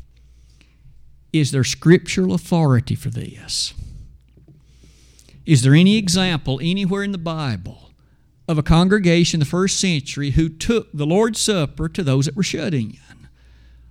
Is 1.32 1.52
there 1.52 1.62
scriptural 1.62 2.34
authority 2.34 2.96
for 2.96 3.10
this? 3.10 3.74
Is 5.46 5.62
there 5.62 5.74
any 5.74 5.98
example 5.98 6.58
anywhere 6.60 7.04
in 7.04 7.12
the 7.12 7.18
Bible 7.18 7.91
of 8.48 8.58
a 8.58 8.62
congregation 8.62 9.38
in 9.38 9.40
the 9.40 9.50
first 9.50 9.78
century 9.78 10.30
who 10.30 10.48
took 10.48 10.90
the 10.92 11.06
Lord's 11.06 11.40
Supper 11.40 11.88
to 11.88 12.02
those 12.02 12.26
that 12.26 12.36
were 12.36 12.42
shut 12.42 12.74
in? 12.74 12.96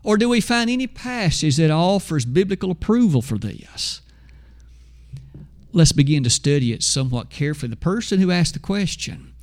Or 0.03 0.17
do 0.17 0.29
we 0.29 0.41
find 0.41 0.69
any 0.69 0.87
passage 0.87 1.57
that 1.57 1.71
offers 1.71 2.25
biblical 2.25 2.71
approval 2.71 3.21
for 3.21 3.37
this? 3.37 4.01
Let's 5.73 5.91
begin 5.91 6.23
to 6.23 6.29
study 6.29 6.73
it 6.73 6.83
somewhat 6.83 7.29
carefully. 7.29 7.69
The 7.69 7.77
person 7.77 8.19
who 8.19 8.31
asked 8.31 8.53
the 8.53 8.59
question 8.59 9.33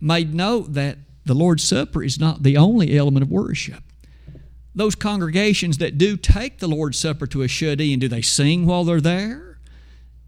made 0.00 0.34
note 0.34 0.74
that 0.74 0.98
the 1.24 1.34
Lord's 1.34 1.64
Supper 1.64 2.02
is 2.02 2.18
not 2.18 2.42
the 2.42 2.56
only 2.56 2.96
element 2.96 3.22
of 3.22 3.30
worship. 3.30 3.82
Those 4.74 4.94
congregations 4.94 5.78
that 5.78 5.98
do 5.98 6.16
take 6.16 6.58
the 6.58 6.68
Lord's 6.68 6.98
Supper 6.98 7.26
to 7.28 7.42
a 7.42 7.48
shut 7.48 7.80
in, 7.80 7.98
do 7.98 8.08
they 8.08 8.22
sing 8.22 8.66
while 8.66 8.84
they're 8.84 9.00
there? 9.00 9.58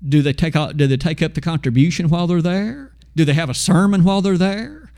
Do 0.07 0.23
they 0.23 0.33
take 0.33 0.55
do 0.77 0.87
they 0.87 0.97
take 0.97 1.21
up 1.21 1.35
the 1.35 1.41
contribution 1.41 2.09
while 2.09 2.27
they're 2.27 2.41
there? 2.41 2.93
Do 3.15 3.25
they 3.25 3.35
have 3.35 3.51
a 3.51 3.55
sermon 3.55 4.05
while 4.05 4.23
they're 4.23 4.39
there? 4.39 4.93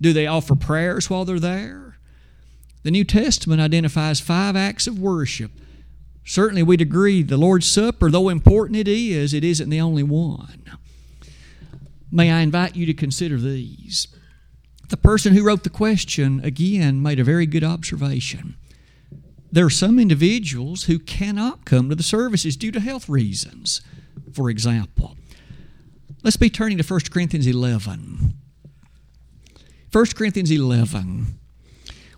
Do 0.00 0.12
they 0.12 0.26
offer 0.26 0.54
prayers 0.54 1.10
while 1.10 1.24
they're 1.24 1.40
there? 1.40 1.98
The 2.82 2.90
New 2.90 3.04
Testament 3.04 3.60
identifies 3.60 4.20
five 4.20 4.54
acts 4.54 4.86
of 4.86 4.98
worship. 4.98 5.50
Certainly, 6.24 6.64
we'd 6.64 6.80
agree 6.80 7.22
the 7.22 7.36
Lord's 7.36 7.70
Supper, 7.70 8.10
though 8.10 8.28
important 8.28 8.76
it 8.76 8.88
is, 8.88 9.32
it 9.32 9.44
isn't 9.44 9.70
the 9.70 9.80
only 9.80 10.02
one. 10.02 10.62
May 12.10 12.30
I 12.30 12.40
invite 12.40 12.76
you 12.76 12.86
to 12.86 12.94
consider 12.94 13.38
these? 13.38 14.08
The 14.88 14.96
person 14.96 15.34
who 15.34 15.44
wrote 15.44 15.64
the 15.64 15.70
question, 15.70 16.40
again, 16.44 17.02
made 17.02 17.18
a 17.18 17.24
very 17.24 17.46
good 17.46 17.64
observation. 17.64 18.56
There 19.50 19.66
are 19.66 19.70
some 19.70 19.98
individuals 19.98 20.84
who 20.84 20.98
cannot 20.98 21.64
come 21.64 21.88
to 21.88 21.94
the 21.94 22.02
services 22.02 22.56
due 22.56 22.70
to 22.72 22.80
health 22.80 23.08
reasons 23.08 23.82
for 24.36 24.50
example. 24.50 25.16
Let's 26.26 26.36
be 26.36 26.50
turning 26.50 26.76
to 26.76 26.82
1 26.82 27.00
Corinthians 27.12 27.46
11. 27.46 28.34
1 29.92 30.06
Corinthians 30.06 30.50
11. 30.50 31.38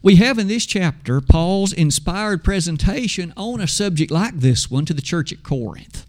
We 0.01 0.17
have 0.17 0.39
in 0.39 0.49
this 0.49 0.65
chapter 0.65 1.21
Paul's 1.21 1.75
inspired 1.75 2.43
presentation 2.43 3.35
on 3.37 3.61
a 3.61 3.67
subject 3.67 4.11
like 4.11 4.39
this 4.39 4.71
one 4.71 4.87
to 4.87 4.95
the 4.95 5.03
church 5.03 5.31
at 5.31 5.43
Corinth. 5.43 6.07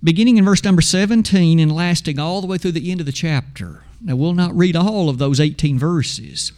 Beginning 0.00 0.36
in 0.36 0.44
verse 0.44 0.62
number 0.62 0.80
17 0.80 1.58
and 1.58 1.74
lasting 1.74 2.20
all 2.20 2.40
the 2.40 2.46
way 2.46 2.58
through 2.58 2.70
the 2.70 2.92
end 2.92 3.00
of 3.00 3.06
the 3.06 3.10
chapter. 3.10 3.82
Now, 4.00 4.14
we'll 4.14 4.32
not 4.34 4.56
read 4.56 4.76
all 4.76 5.08
of 5.08 5.18
those 5.18 5.40
18 5.40 5.76
verses, 5.76 6.52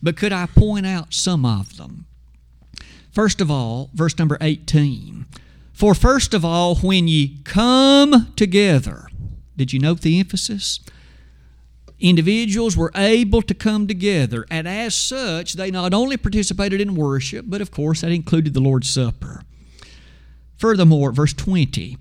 but 0.00 0.16
could 0.16 0.32
I 0.32 0.46
point 0.46 0.86
out 0.86 1.12
some 1.12 1.44
of 1.44 1.76
them? 1.76 2.06
First 3.10 3.40
of 3.40 3.50
all, 3.50 3.90
verse 3.94 4.16
number 4.16 4.38
18. 4.40 5.26
For 5.76 5.94
first 5.94 6.32
of 6.32 6.42
all, 6.42 6.76
when 6.76 7.06
ye 7.06 7.42
come 7.44 8.32
together, 8.34 9.08
did 9.58 9.74
you 9.74 9.78
note 9.78 10.00
the 10.00 10.18
emphasis? 10.18 10.80
Individuals 12.00 12.78
were 12.78 12.90
able 12.94 13.42
to 13.42 13.52
come 13.52 13.86
together, 13.86 14.46
and 14.50 14.66
as 14.66 14.94
such, 14.94 15.52
they 15.52 15.70
not 15.70 15.92
only 15.92 16.16
participated 16.16 16.80
in 16.80 16.94
worship, 16.94 17.44
but 17.46 17.60
of 17.60 17.70
course, 17.70 18.00
that 18.00 18.10
included 18.10 18.54
the 18.54 18.60
Lord's 18.60 18.88
Supper. 18.88 19.42
Furthermore, 20.56 21.12
verse 21.12 21.34
20, 21.34 21.98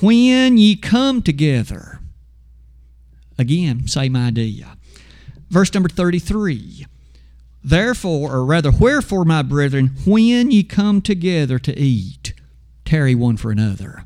when 0.00 0.56
ye 0.56 0.74
come 0.74 1.20
together, 1.20 2.00
again, 3.36 3.86
same 3.88 4.16
idea. 4.16 4.78
Verse 5.50 5.74
number 5.74 5.90
33, 5.90 6.86
therefore, 7.62 8.34
or 8.34 8.46
rather, 8.46 8.70
wherefore, 8.70 9.26
my 9.26 9.42
brethren, 9.42 9.96
when 10.06 10.50
ye 10.50 10.62
come 10.62 11.02
together 11.02 11.58
to 11.58 11.78
eat, 11.78 12.32
tarry 12.88 13.14
one 13.14 13.36
for 13.36 13.50
another. 13.50 14.04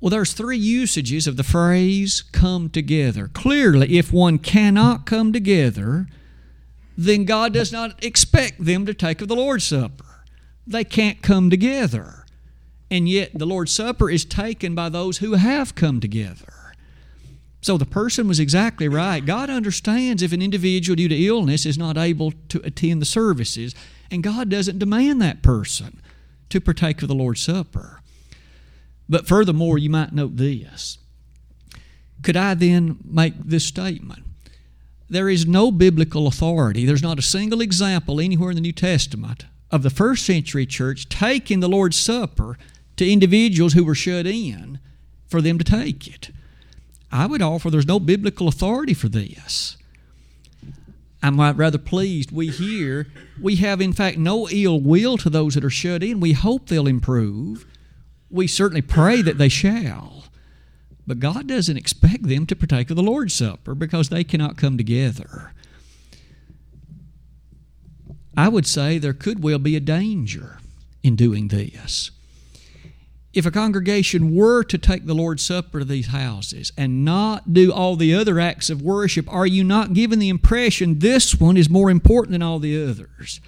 Well, 0.00 0.10
there's 0.10 0.32
three 0.32 0.58
usages 0.58 1.28
of 1.28 1.36
the 1.36 1.44
phrase 1.44 2.22
come 2.32 2.68
together. 2.68 3.28
Clearly, 3.28 3.96
if 3.96 4.12
one 4.12 4.38
cannot 4.38 5.06
come 5.06 5.32
together, 5.32 6.08
then 6.98 7.24
God 7.24 7.52
does 7.54 7.70
not 7.70 8.02
expect 8.04 8.64
them 8.64 8.86
to 8.86 8.94
take 8.94 9.20
of 9.20 9.28
the 9.28 9.36
Lord's 9.36 9.64
Supper. 9.64 10.24
They 10.66 10.82
can't 10.82 11.22
come 11.22 11.48
together. 11.48 12.24
And 12.90 13.08
yet, 13.08 13.38
the 13.38 13.46
Lord's 13.46 13.72
Supper 13.72 14.10
is 14.10 14.24
taken 14.24 14.74
by 14.74 14.88
those 14.88 15.18
who 15.18 15.34
have 15.34 15.76
come 15.76 16.00
together. 16.00 16.74
So 17.60 17.78
the 17.78 17.86
person 17.86 18.26
was 18.26 18.40
exactly 18.40 18.88
right. 18.88 19.24
God 19.24 19.48
understands 19.48 20.22
if 20.22 20.32
an 20.32 20.42
individual, 20.42 20.96
due 20.96 21.08
to 21.08 21.26
illness, 21.26 21.66
is 21.66 21.78
not 21.78 21.96
able 21.96 22.32
to 22.48 22.60
attend 22.64 23.00
the 23.00 23.06
services, 23.06 23.76
and 24.10 24.24
God 24.24 24.48
doesn't 24.48 24.80
demand 24.80 25.22
that 25.22 25.42
person 25.42 25.99
to 26.50 26.60
partake 26.60 27.02
of 27.02 27.08
the 27.08 27.14
Lord's 27.14 27.40
Supper. 27.40 28.00
But 29.08 29.26
furthermore, 29.26 29.78
you 29.78 29.90
might 29.90 30.12
note 30.12 30.36
this. 30.36 30.98
Could 32.22 32.36
I 32.36 32.54
then 32.54 32.98
make 33.04 33.34
this 33.36 33.64
statement? 33.64 34.24
There 35.08 35.28
is 35.28 35.46
no 35.46 35.72
biblical 35.72 36.26
authority, 36.28 36.86
there's 36.86 37.02
not 37.02 37.18
a 37.18 37.22
single 37.22 37.60
example 37.60 38.20
anywhere 38.20 38.50
in 38.50 38.54
the 38.54 38.60
New 38.60 38.72
Testament 38.72 39.46
of 39.70 39.82
the 39.82 39.90
first 39.90 40.24
century 40.24 40.66
church 40.66 41.08
taking 41.08 41.60
the 41.60 41.68
Lord's 41.68 41.98
Supper 41.98 42.56
to 42.96 43.10
individuals 43.10 43.72
who 43.72 43.84
were 43.84 43.94
shut 43.94 44.26
in 44.26 44.78
for 45.26 45.40
them 45.40 45.58
to 45.58 45.64
take 45.64 46.06
it. 46.06 46.30
I 47.10 47.26
would 47.26 47.42
offer 47.42 47.70
there's 47.70 47.86
no 47.86 47.98
biblical 47.98 48.46
authority 48.46 48.94
for 48.94 49.08
this. 49.08 49.76
I'm 51.22 51.38
rather 51.38 51.78
pleased 51.78 52.32
we 52.32 52.48
hear 52.48 53.06
we 53.40 53.56
have, 53.56 53.80
in 53.80 53.92
fact, 53.92 54.16
no 54.16 54.48
ill 54.48 54.80
will 54.80 55.18
to 55.18 55.28
those 55.28 55.54
that 55.54 55.64
are 55.64 55.70
shut 55.70 56.02
in. 56.02 56.20
We 56.20 56.32
hope 56.32 56.68
they'll 56.68 56.86
improve. 56.86 57.66
We 58.30 58.46
certainly 58.46 58.82
pray 58.82 59.22
that 59.22 59.38
they 59.38 59.48
shall. 59.48 60.24
But 61.06 61.18
God 61.18 61.46
doesn't 61.46 61.76
expect 61.76 62.22
them 62.22 62.46
to 62.46 62.56
partake 62.56 62.90
of 62.90 62.96
the 62.96 63.02
Lord's 63.02 63.34
Supper 63.34 63.74
because 63.74 64.08
they 64.08 64.24
cannot 64.24 64.56
come 64.56 64.78
together. 64.78 65.52
I 68.36 68.48
would 68.48 68.66
say 68.66 68.98
there 68.98 69.12
could 69.12 69.42
well 69.42 69.58
be 69.58 69.76
a 69.76 69.80
danger 69.80 70.58
in 71.02 71.16
doing 71.16 71.48
this 71.48 72.10
if 73.32 73.46
a 73.46 73.50
congregation 73.50 74.34
were 74.34 74.64
to 74.64 74.76
take 74.76 75.06
the 75.06 75.14
Lord's 75.14 75.44
Supper 75.44 75.78
to 75.78 75.84
these 75.84 76.08
houses 76.08 76.72
and 76.76 77.04
not 77.04 77.52
do 77.52 77.72
all 77.72 77.94
the 77.94 78.14
other 78.14 78.40
acts 78.40 78.70
of 78.70 78.82
worship, 78.82 79.32
are 79.32 79.46
you 79.46 79.62
not 79.62 79.92
given 79.92 80.18
the 80.18 80.28
impression 80.28 80.98
this 80.98 81.36
one 81.36 81.56
is 81.56 81.70
more 81.70 81.90
important 81.90 82.32
than 82.32 82.42
all 82.42 82.58
the 82.58 82.82
others? 82.82 83.40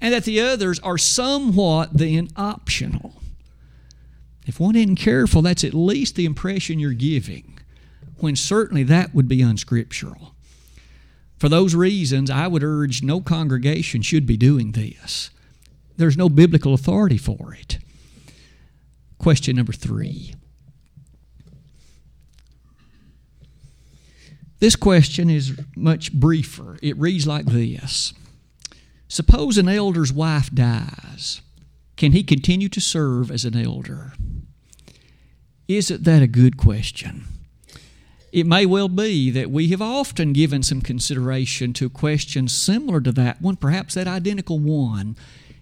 And 0.00 0.14
that 0.14 0.24
the 0.24 0.40
others 0.40 0.78
are 0.80 0.98
somewhat 0.98 1.90
then 1.92 2.28
optional? 2.36 3.20
If 4.46 4.58
one 4.58 4.76
isn't 4.76 4.96
careful, 4.96 5.42
that's 5.42 5.64
at 5.64 5.74
least 5.74 6.14
the 6.14 6.24
impression 6.24 6.78
you're 6.78 6.92
giving, 6.92 7.58
when 8.18 8.36
certainly 8.36 8.84
that 8.84 9.14
would 9.14 9.28
be 9.28 9.42
unscriptural. 9.42 10.34
For 11.38 11.50
those 11.50 11.74
reasons, 11.74 12.30
I 12.30 12.46
would 12.46 12.62
urge 12.62 13.02
no 13.02 13.20
congregation 13.20 14.00
should 14.00 14.24
be 14.24 14.38
doing 14.38 14.72
this. 14.72 15.30
There's 15.98 16.16
no 16.16 16.30
biblical 16.30 16.72
authority 16.72 17.18
for 17.18 17.54
it. 17.54 17.78
Question 19.18 19.56
number 19.56 19.72
three. 19.72 20.34
This 24.58 24.76
question 24.76 25.28
is 25.28 25.58
much 25.76 26.12
briefer. 26.12 26.78
It 26.82 26.96
reads 26.96 27.26
like 27.26 27.46
this 27.46 28.14
Suppose 29.08 29.58
an 29.58 29.68
elder's 29.68 30.12
wife 30.12 30.50
dies. 30.52 31.42
Can 31.96 32.12
he 32.12 32.22
continue 32.22 32.68
to 32.68 32.80
serve 32.80 33.30
as 33.30 33.44
an 33.44 33.56
elder? 33.56 34.12
Isn't 35.68 36.04
that 36.04 36.22
a 36.22 36.26
good 36.26 36.56
question? 36.56 37.24
It 38.32 38.46
may 38.46 38.66
well 38.66 38.88
be 38.88 39.30
that 39.30 39.50
we 39.50 39.68
have 39.68 39.80
often 39.80 40.32
given 40.32 40.62
some 40.62 40.82
consideration 40.82 41.72
to 41.74 41.88
questions 41.88 42.54
similar 42.54 43.00
to 43.00 43.12
that 43.12 43.40
one, 43.40 43.56
perhaps 43.56 43.94
that 43.94 44.06
identical 44.06 44.58
one. 44.58 45.16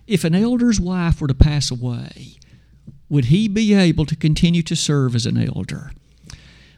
If 0.07 0.25
an 0.25 0.35
elder's 0.35 0.81
wife 0.81 1.21
were 1.21 1.29
to 1.29 1.35
pass 1.35 1.71
away, 1.71 2.37
would 3.09 3.27
he 3.27 3.49
be 3.49 3.75
able 3.75 4.07
to 4.07 4.17
continue 4.17 4.63
to 4.63 4.77
serve 4.77 5.15
as 5.15 5.27
an 5.27 5.37
elder? 5.37 5.93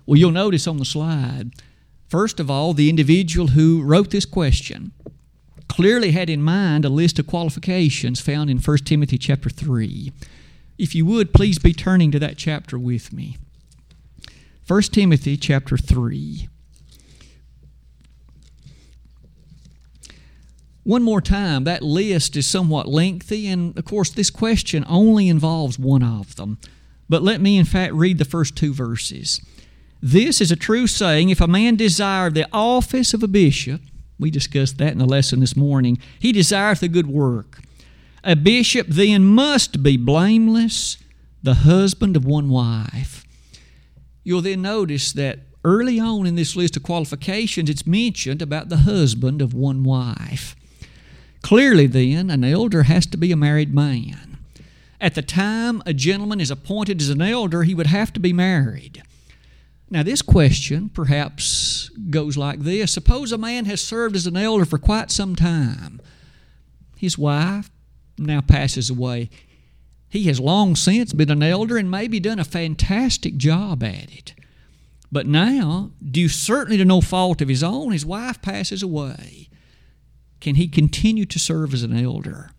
Well, 0.04 0.18
you'll 0.18 0.30
notice 0.30 0.66
on 0.66 0.78
the 0.78 0.84
slide, 0.84 1.50
first 2.08 2.40
of 2.40 2.50
all, 2.50 2.72
the 2.72 2.90
individual 2.90 3.48
who 3.48 3.82
wrote 3.82 4.10
this 4.10 4.24
question 4.24 4.92
clearly 5.68 6.12
had 6.12 6.30
in 6.30 6.42
mind 6.42 6.84
a 6.84 6.88
list 6.88 7.18
of 7.18 7.26
qualifications 7.26 8.20
found 8.20 8.48
in 8.48 8.58
1 8.58 8.78
Timothy 8.78 9.18
chapter 9.18 9.50
3. 9.50 10.12
If 10.78 10.94
you 10.94 11.04
would, 11.06 11.32
please 11.32 11.58
be 11.58 11.72
turning 11.72 12.10
to 12.12 12.18
that 12.18 12.36
chapter 12.36 12.78
with 12.78 13.12
me. 13.12 13.38
1 14.66 14.82
Timothy 14.82 15.36
chapter 15.36 15.76
3. 15.76 16.48
One 20.86 21.02
more 21.02 21.20
time, 21.20 21.64
that 21.64 21.82
list 21.82 22.36
is 22.36 22.46
somewhat 22.46 22.86
lengthy, 22.88 23.48
and 23.48 23.76
of 23.76 23.84
course, 23.84 24.10
this 24.10 24.30
question 24.30 24.84
only 24.88 25.28
involves 25.28 25.78
one 25.78 26.02
of 26.02 26.36
them. 26.36 26.58
But 27.08 27.22
let 27.22 27.40
me, 27.40 27.58
in 27.58 27.64
fact, 27.64 27.92
read 27.92 28.18
the 28.18 28.24
first 28.24 28.56
two 28.56 28.72
verses. 28.72 29.40
This 30.00 30.40
is 30.40 30.52
a 30.52 30.56
true 30.56 30.86
saying 30.86 31.30
if 31.30 31.40
a 31.40 31.48
man 31.48 31.76
desire 31.76 32.30
the 32.30 32.48
office 32.52 33.12
of 33.12 33.22
a 33.22 33.28
bishop, 33.28 33.80
we 34.18 34.30
discussed 34.30 34.78
that 34.78 34.92
in 34.92 34.98
the 34.98 35.06
lesson 35.06 35.40
this 35.40 35.56
morning, 35.56 35.98
he 36.18 36.32
desireth 36.32 36.82
a 36.82 36.88
good 36.88 37.08
work. 37.08 37.58
A 38.22 38.36
bishop 38.36 38.86
then 38.86 39.24
must 39.24 39.82
be 39.82 39.96
blameless, 39.96 40.98
the 41.42 41.54
husband 41.54 42.16
of 42.16 42.24
one 42.24 42.48
wife 42.48 43.26
you'll 44.26 44.42
then 44.42 44.60
notice 44.60 45.12
that 45.12 45.38
early 45.64 46.00
on 46.00 46.26
in 46.26 46.34
this 46.34 46.56
list 46.56 46.76
of 46.76 46.82
qualifications, 46.82 47.70
it's 47.70 47.86
mentioned 47.86 48.42
about 48.42 48.68
the 48.68 48.78
husband 48.78 49.40
of 49.40 49.54
one 49.54 49.84
wife. 49.84 50.55
Clearly, 51.46 51.86
then, 51.86 52.28
an 52.28 52.42
elder 52.42 52.82
has 52.82 53.06
to 53.06 53.16
be 53.16 53.30
a 53.30 53.36
married 53.36 53.72
man. 53.72 54.36
At 55.00 55.14
the 55.14 55.22
time 55.22 55.80
a 55.86 55.94
gentleman 55.94 56.40
is 56.40 56.50
appointed 56.50 57.00
as 57.00 57.08
an 57.08 57.22
elder, 57.22 57.62
he 57.62 57.72
would 57.72 57.86
have 57.86 58.12
to 58.14 58.18
be 58.18 58.32
married. 58.32 59.04
Now, 59.88 60.02
this 60.02 60.22
question 60.22 60.88
perhaps 60.88 61.88
goes 62.10 62.36
like 62.36 62.62
this 62.62 62.90
Suppose 62.90 63.30
a 63.30 63.38
man 63.38 63.64
has 63.66 63.80
served 63.80 64.16
as 64.16 64.26
an 64.26 64.36
elder 64.36 64.64
for 64.64 64.76
quite 64.76 65.12
some 65.12 65.36
time. 65.36 66.00
His 66.96 67.16
wife 67.16 67.70
now 68.18 68.40
passes 68.40 68.90
away. 68.90 69.30
He 70.08 70.24
has 70.24 70.40
long 70.40 70.74
since 70.74 71.12
been 71.12 71.30
an 71.30 71.44
elder 71.44 71.76
and 71.76 71.88
maybe 71.88 72.18
done 72.18 72.40
a 72.40 72.44
fantastic 72.44 73.36
job 73.36 73.84
at 73.84 74.12
it. 74.12 74.34
But 75.12 75.28
now, 75.28 75.92
due 76.04 76.28
certainly 76.28 76.78
to 76.78 76.84
no 76.84 77.00
fault 77.00 77.40
of 77.40 77.48
his 77.48 77.62
own, 77.62 77.92
his 77.92 78.04
wife 78.04 78.42
passes 78.42 78.82
away. 78.82 79.48
Can 80.40 80.56
he 80.56 80.68
continue 80.68 81.26
to 81.26 81.38
serve 81.38 81.74
as 81.74 81.82
an 81.82 81.96
elder? 81.96 82.50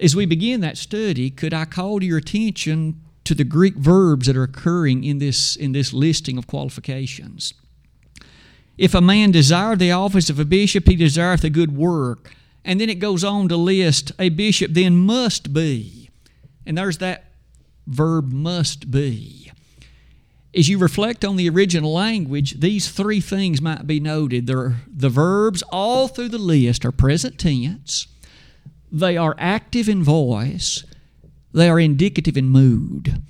As 0.00 0.16
we 0.16 0.26
begin 0.26 0.60
that 0.60 0.76
study, 0.76 1.30
could 1.30 1.54
I 1.54 1.64
call 1.64 2.00
to 2.00 2.06
your 2.06 2.18
attention 2.18 3.00
to 3.24 3.34
the 3.34 3.44
Greek 3.44 3.76
verbs 3.76 4.26
that 4.26 4.36
are 4.36 4.42
occurring 4.42 5.04
in 5.04 5.18
this, 5.18 5.56
in 5.56 5.72
this 5.72 5.92
listing 5.92 6.36
of 6.36 6.46
qualifications? 6.46 7.54
If 8.76 8.94
a 8.94 9.00
man 9.00 9.30
desire 9.30 9.76
the 9.76 9.92
office 9.92 10.28
of 10.30 10.40
a 10.40 10.44
bishop, 10.44 10.88
he 10.88 10.96
desireth 10.96 11.44
a 11.44 11.50
good 11.50 11.76
work. 11.76 12.32
And 12.64 12.80
then 12.80 12.88
it 12.88 12.98
goes 12.98 13.22
on 13.22 13.48
to 13.48 13.56
list 13.56 14.12
a 14.18 14.30
bishop 14.30 14.72
then 14.72 14.96
must 14.96 15.52
be. 15.52 16.10
And 16.66 16.76
there's 16.76 16.98
that 16.98 17.30
verb 17.86 18.32
must 18.32 18.90
be. 18.90 19.43
As 20.56 20.68
you 20.68 20.78
reflect 20.78 21.24
on 21.24 21.36
the 21.36 21.48
original 21.48 21.92
language, 21.92 22.60
these 22.60 22.88
three 22.88 23.20
things 23.20 23.60
might 23.60 23.88
be 23.88 23.98
noted. 23.98 24.46
They're, 24.46 24.76
the 24.86 25.08
verbs 25.08 25.62
all 25.72 26.06
through 26.06 26.28
the 26.28 26.38
list 26.38 26.84
are 26.84 26.92
present 26.92 27.38
tense, 27.38 28.06
they 28.90 29.16
are 29.16 29.34
active 29.36 29.88
in 29.88 30.04
voice, 30.04 30.84
they 31.52 31.68
are 31.68 31.80
indicative 31.80 32.36
in 32.36 32.48
mood. 32.48 33.20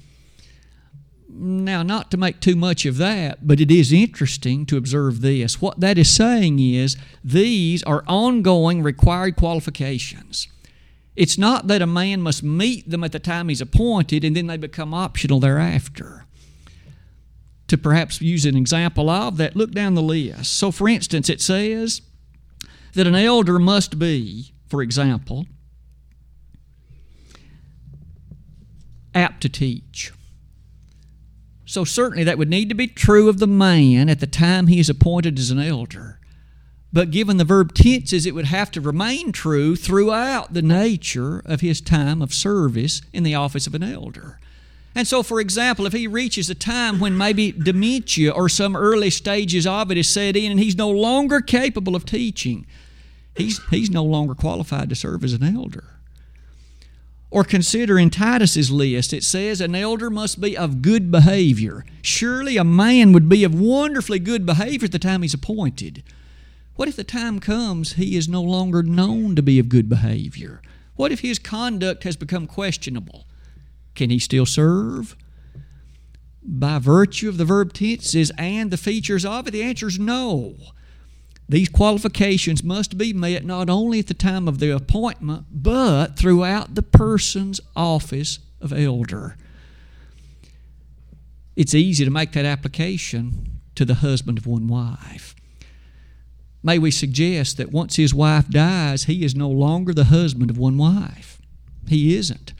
Now, 1.36 1.82
not 1.82 2.10
to 2.10 2.16
make 2.16 2.40
too 2.40 2.54
much 2.54 2.86
of 2.86 2.98
that, 2.98 3.46
but 3.46 3.58
it 3.58 3.70
is 3.70 3.92
interesting 3.92 4.66
to 4.66 4.76
observe 4.76 5.20
this. 5.20 5.60
What 5.60 5.80
that 5.80 5.98
is 5.98 6.08
saying 6.08 6.60
is 6.60 6.96
these 7.24 7.82
are 7.84 8.04
ongoing 8.06 8.82
required 8.82 9.34
qualifications. 9.34 10.46
It's 11.16 11.38
not 11.38 11.66
that 11.68 11.82
a 11.82 11.86
man 11.86 12.20
must 12.20 12.42
meet 12.42 12.88
them 12.88 13.02
at 13.02 13.12
the 13.12 13.18
time 13.18 13.48
he's 13.48 13.60
appointed 13.60 14.24
and 14.24 14.36
then 14.36 14.46
they 14.46 14.56
become 14.56 14.94
optional 14.94 15.40
thereafter. 15.40 16.23
To 17.68 17.78
perhaps 17.78 18.20
use 18.20 18.44
an 18.44 18.56
example 18.56 19.08
of 19.08 19.36
that, 19.38 19.56
look 19.56 19.72
down 19.72 19.94
the 19.94 20.02
list. 20.02 20.52
So, 20.52 20.70
for 20.70 20.88
instance, 20.88 21.30
it 21.30 21.40
says 21.40 22.02
that 22.92 23.06
an 23.06 23.14
elder 23.14 23.58
must 23.58 23.98
be, 23.98 24.52
for 24.68 24.82
example, 24.82 25.46
apt 29.14 29.40
to 29.42 29.48
teach. 29.48 30.12
So, 31.64 31.84
certainly 31.84 32.24
that 32.24 32.36
would 32.36 32.50
need 32.50 32.68
to 32.68 32.74
be 32.74 32.86
true 32.86 33.28
of 33.28 33.38
the 33.38 33.46
man 33.46 34.10
at 34.10 34.20
the 34.20 34.26
time 34.26 34.66
he 34.66 34.78
is 34.78 34.90
appointed 34.90 35.38
as 35.38 35.50
an 35.50 35.58
elder. 35.58 36.20
But 36.92 37.10
given 37.10 37.38
the 37.38 37.44
verb 37.44 37.74
tenses, 37.74 38.24
it 38.24 38.36
would 38.36 38.44
have 38.44 38.70
to 38.72 38.80
remain 38.80 39.32
true 39.32 39.74
throughout 39.74 40.52
the 40.52 40.62
nature 40.62 41.42
of 41.44 41.60
his 41.60 41.80
time 41.80 42.22
of 42.22 42.32
service 42.32 43.02
in 43.12 43.24
the 43.24 43.34
office 43.34 43.66
of 43.66 43.74
an 43.74 43.82
elder. 43.82 44.38
And 44.94 45.08
so, 45.08 45.22
for 45.22 45.40
example, 45.40 45.86
if 45.86 45.92
he 45.92 46.06
reaches 46.06 46.48
a 46.48 46.54
time 46.54 47.00
when 47.00 47.16
maybe 47.16 47.50
dementia 47.50 48.30
or 48.30 48.48
some 48.48 48.76
early 48.76 49.10
stages 49.10 49.66
of 49.66 49.90
it 49.90 49.98
is 49.98 50.08
set 50.08 50.36
in 50.36 50.52
and 50.52 50.60
he's 50.60 50.76
no 50.76 50.88
longer 50.88 51.40
capable 51.40 51.96
of 51.96 52.06
teaching, 52.06 52.66
he's, 53.36 53.60
he's 53.70 53.90
no 53.90 54.04
longer 54.04 54.34
qualified 54.34 54.88
to 54.90 54.94
serve 54.94 55.24
as 55.24 55.32
an 55.32 55.42
elder. 55.42 55.84
Or 57.34 57.42
consider 57.42 57.98
in 57.98 58.10
Titus's 58.10 58.70
list, 58.70 59.12
it 59.12 59.24
says 59.24 59.60
an 59.60 59.74
elder 59.74 60.08
must 60.08 60.40
be 60.40 60.56
of 60.56 60.82
good 60.82 61.10
behavior. 61.10 61.84
Surely 62.00 62.56
a 62.56 62.62
man 62.62 63.12
would 63.12 63.28
be 63.28 63.42
of 63.42 63.58
wonderfully 63.58 64.20
good 64.20 64.46
behavior 64.46 64.86
at 64.86 64.92
the 64.92 65.00
time 65.00 65.22
he's 65.22 65.34
appointed. 65.34 66.04
What 66.76 66.86
if 66.88 66.94
the 66.94 67.02
time 67.02 67.40
comes 67.40 67.94
he 67.94 68.16
is 68.16 68.28
no 68.28 68.42
longer 68.42 68.84
known 68.84 69.34
to 69.34 69.42
be 69.42 69.58
of 69.58 69.68
good 69.68 69.88
behavior? 69.88 70.62
What 70.94 71.10
if 71.10 71.20
his 71.20 71.40
conduct 71.40 72.04
has 72.04 72.14
become 72.14 72.46
questionable? 72.46 73.24
Can 73.94 74.10
he 74.10 74.18
still 74.18 74.46
serve? 74.46 75.16
By 76.42 76.78
virtue 76.78 77.28
of 77.28 77.38
the 77.38 77.44
verb 77.44 77.72
tenses 77.72 78.30
and 78.36 78.70
the 78.70 78.76
features 78.76 79.24
of 79.24 79.46
it, 79.46 79.52
the 79.52 79.62
answer 79.62 79.88
is 79.88 79.98
no. 79.98 80.56
These 81.48 81.68
qualifications 81.68 82.62
must 82.62 82.98
be 82.98 83.12
met 83.12 83.44
not 83.44 83.70
only 83.70 83.98
at 83.98 84.06
the 84.06 84.14
time 84.14 84.48
of 84.48 84.58
the 84.58 84.74
appointment, 84.74 85.46
but 85.50 86.18
throughout 86.18 86.74
the 86.74 86.82
person's 86.82 87.60
office 87.76 88.38
of 88.60 88.72
elder. 88.72 89.36
It's 91.56 91.74
easy 91.74 92.04
to 92.04 92.10
make 92.10 92.32
that 92.32 92.44
application 92.44 93.60
to 93.74 93.84
the 93.84 93.94
husband 93.94 94.38
of 94.38 94.46
one 94.46 94.66
wife 94.66 95.34
may 96.64 96.78
we 96.78 96.90
suggest 96.90 97.58
that 97.58 97.70
once 97.70 97.96
his 97.96 98.14
wife 98.14 98.48
dies, 98.48 99.04
he 99.04 99.22
is 99.22 99.36
no 99.36 99.50
longer 99.50 99.92
the 99.92 100.04
husband 100.04 100.50
of 100.50 100.58
one 100.58 100.78
wife. 100.78 101.40
He 101.86 102.16
isn't. 102.16 102.54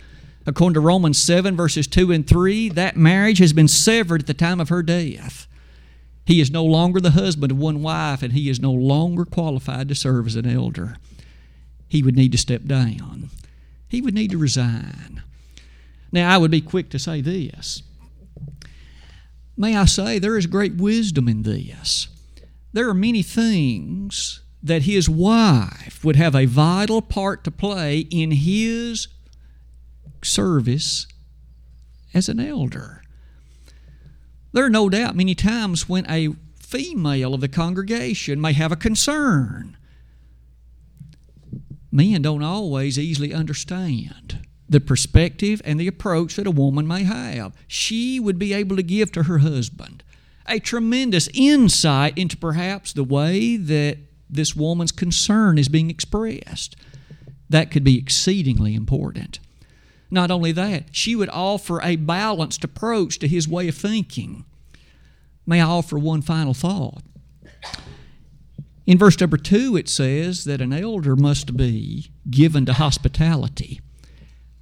According 0.47 0.75
to 0.75 0.81
Romans 0.81 1.19
7, 1.19 1.57
verses 1.57 1.87
2 1.87 2.13
and 2.13 2.27
3, 2.27 2.69
that 2.71 2.97
marriage 2.97 3.39
has 3.39 3.53
been 3.53 3.69
severed 3.69 4.23
at 4.23 4.27
the 4.27 4.35
time 4.35 4.61
of 4.61 4.69
her 4.69 4.83
death. 4.83 5.47
He 6.27 6.41
is 6.41 6.51
no 6.51 6.65
longer 6.65 7.01
the 7.01 7.13
husband 7.13 7.53
of 7.53 7.59
one 7.59 7.83
wife, 7.83 8.23
and 8.23 8.33
he 8.33 8.49
is 8.49 8.61
no 8.61 8.73
longer 8.73 9.25
qualified 9.25 9.89
to 9.89 9.95
serve 9.95 10.27
as 10.27 10.37
an 10.37 10.47
elder. 10.47 10.97
He 11.89 12.03
would 12.03 12.17
need 12.17 12.33
to 12.33 12.39
step 12.39 12.65
down, 12.65 13.31
he 13.89 14.01
would 14.01 14.15
need 14.15 14.31
to 14.31 14.39
resign. 14.39 15.23
Now, 16.13 16.33
I 16.33 16.39
would 16.39 16.51
be 16.51 16.61
quick 16.61 16.91
to 16.91 16.99
say 16.99 17.21
this. 17.21 17.83
May 19.57 19.77
I 19.77 19.85
say, 19.85 20.19
there 20.19 20.37
is 20.37 20.47
great 20.47 20.75
wisdom 20.75 21.29
in 21.29 21.43
this 21.43 22.09
there 22.75 22.89
are 22.89 22.95
many 22.95 23.23
things 23.23 24.41
that 24.61 24.83
his 24.83 25.09
wife 25.09 26.05
would 26.05 26.17
have 26.17 26.35
a 26.35 26.45
vital 26.45 27.01
part 27.01 27.45
to 27.45 27.51
play 27.53 28.01
in 28.11 28.33
his 28.33 29.07
service 30.25 31.07
as 32.13 32.29
an 32.29 32.41
elder. 32.41 33.03
There 34.53 34.65
are 34.65 34.71
no 34.71 34.89
doubt 34.89 35.17
many 35.17 35.35
times 35.35 35.89
when 35.89 36.09
a 36.09 36.35
female 36.59 37.35
of 37.35 37.41
the 37.41 37.49
congregation 37.49 38.41
may 38.41 38.53
have 38.53 38.73
a 38.73 38.77
concern. 38.77 39.77
Men 41.91 42.23
don't 42.23 42.43
always 42.43 42.99
easily 42.99 43.33
understand 43.33 44.47
the 44.69 44.81
perspective 44.81 45.61
and 45.65 45.79
the 45.79 45.87
approach 45.87 46.37
that 46.37 46.47
a 46.47 46.51
woman 46.51 46.87
may 46.87 47.05
have. 47.05 47.55
She 47.69 48.19
would 48.19 48.39
be 48.39 48.53
able 48.53 48.77
to 48.77 48.83
give 48.83 49.13
to 49.13 49.25
her 49.25 49.39
husband 49.39 50.03
a 50.47 50.59
tremendous 50.59 51.29
insight 51.33 52.19
into 52.19 52.37
perhaps 52.37 52.93
the 52.93 53.05
way 53.05 53.57
that 53.57 53.99
this 54.29 54.55
woman's 54.55 54.93
concern 54.93 55.59
is 55.59 55.69
being 55.69 55.91
expressed. 55.91 56.77
That 57.49 57.71
could 57.71 57.85
be 57.85 57.99
exceedingly 57.99 58.75
important. 58.75 59.39
Not 60.15 60.31
only 60.31 60.53
that, 60.53 60.85
she 60.93 61.17
would 61.17 61.29
offer 61.31 61.83
a 61.83 61.97
balanced 61.97 62.63
approach 62.63 63.19
to 63.19 63.27
his 63.27 63.49
way 63.49 63.67
of 63.67 63.75
thinking. 63.75 64.45
May 65.45 65.61
I 65.61 65.65
offer 65.65 65.99
one 65.99 66.23
final 66.23 66.55
thought? 66.55 67.03
In 68.87 68.97
verse 68.97 69.19
number 69.19 69.37
two, 69.37 69.77
it 69.77 69.89
says 69.89 70.45
that 70.45 70.61
an 70.61 70.73
elder 70.73 71.17
must 71.17 71.57
be 71.57 72.13
given 72.31 72.65
to 72.67 72.75
hospitality. 72.75 73.81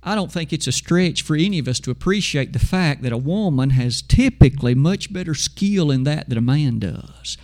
I 0.03 0.15
don't 0.15 0.33
think 0.33 0.55
it's 0.55 0.67
a 0.67 0.73
stretch 0.73 1.21
for 1.21 1.37
any 1.37 1.59
of 1.59 1.69
us 1.69 1.81
to 1.81 1.91
appreciate 1.91 2.55
the 2.55 2.59
fact 2.59 3.03
that 3.03 3.13
a 3.13 3.19
woman 3.19 3.71
has 3.71 4.01
typically 4.01 4.75
much 4.75 5.13
better 5.13 5.35
skill 5.35 5.91
in 5.91 6.05
that 6.05 6.31
than 6.31 6.39
a 6.39 6.41
man 6.41 6.79
does. 6.79 7.37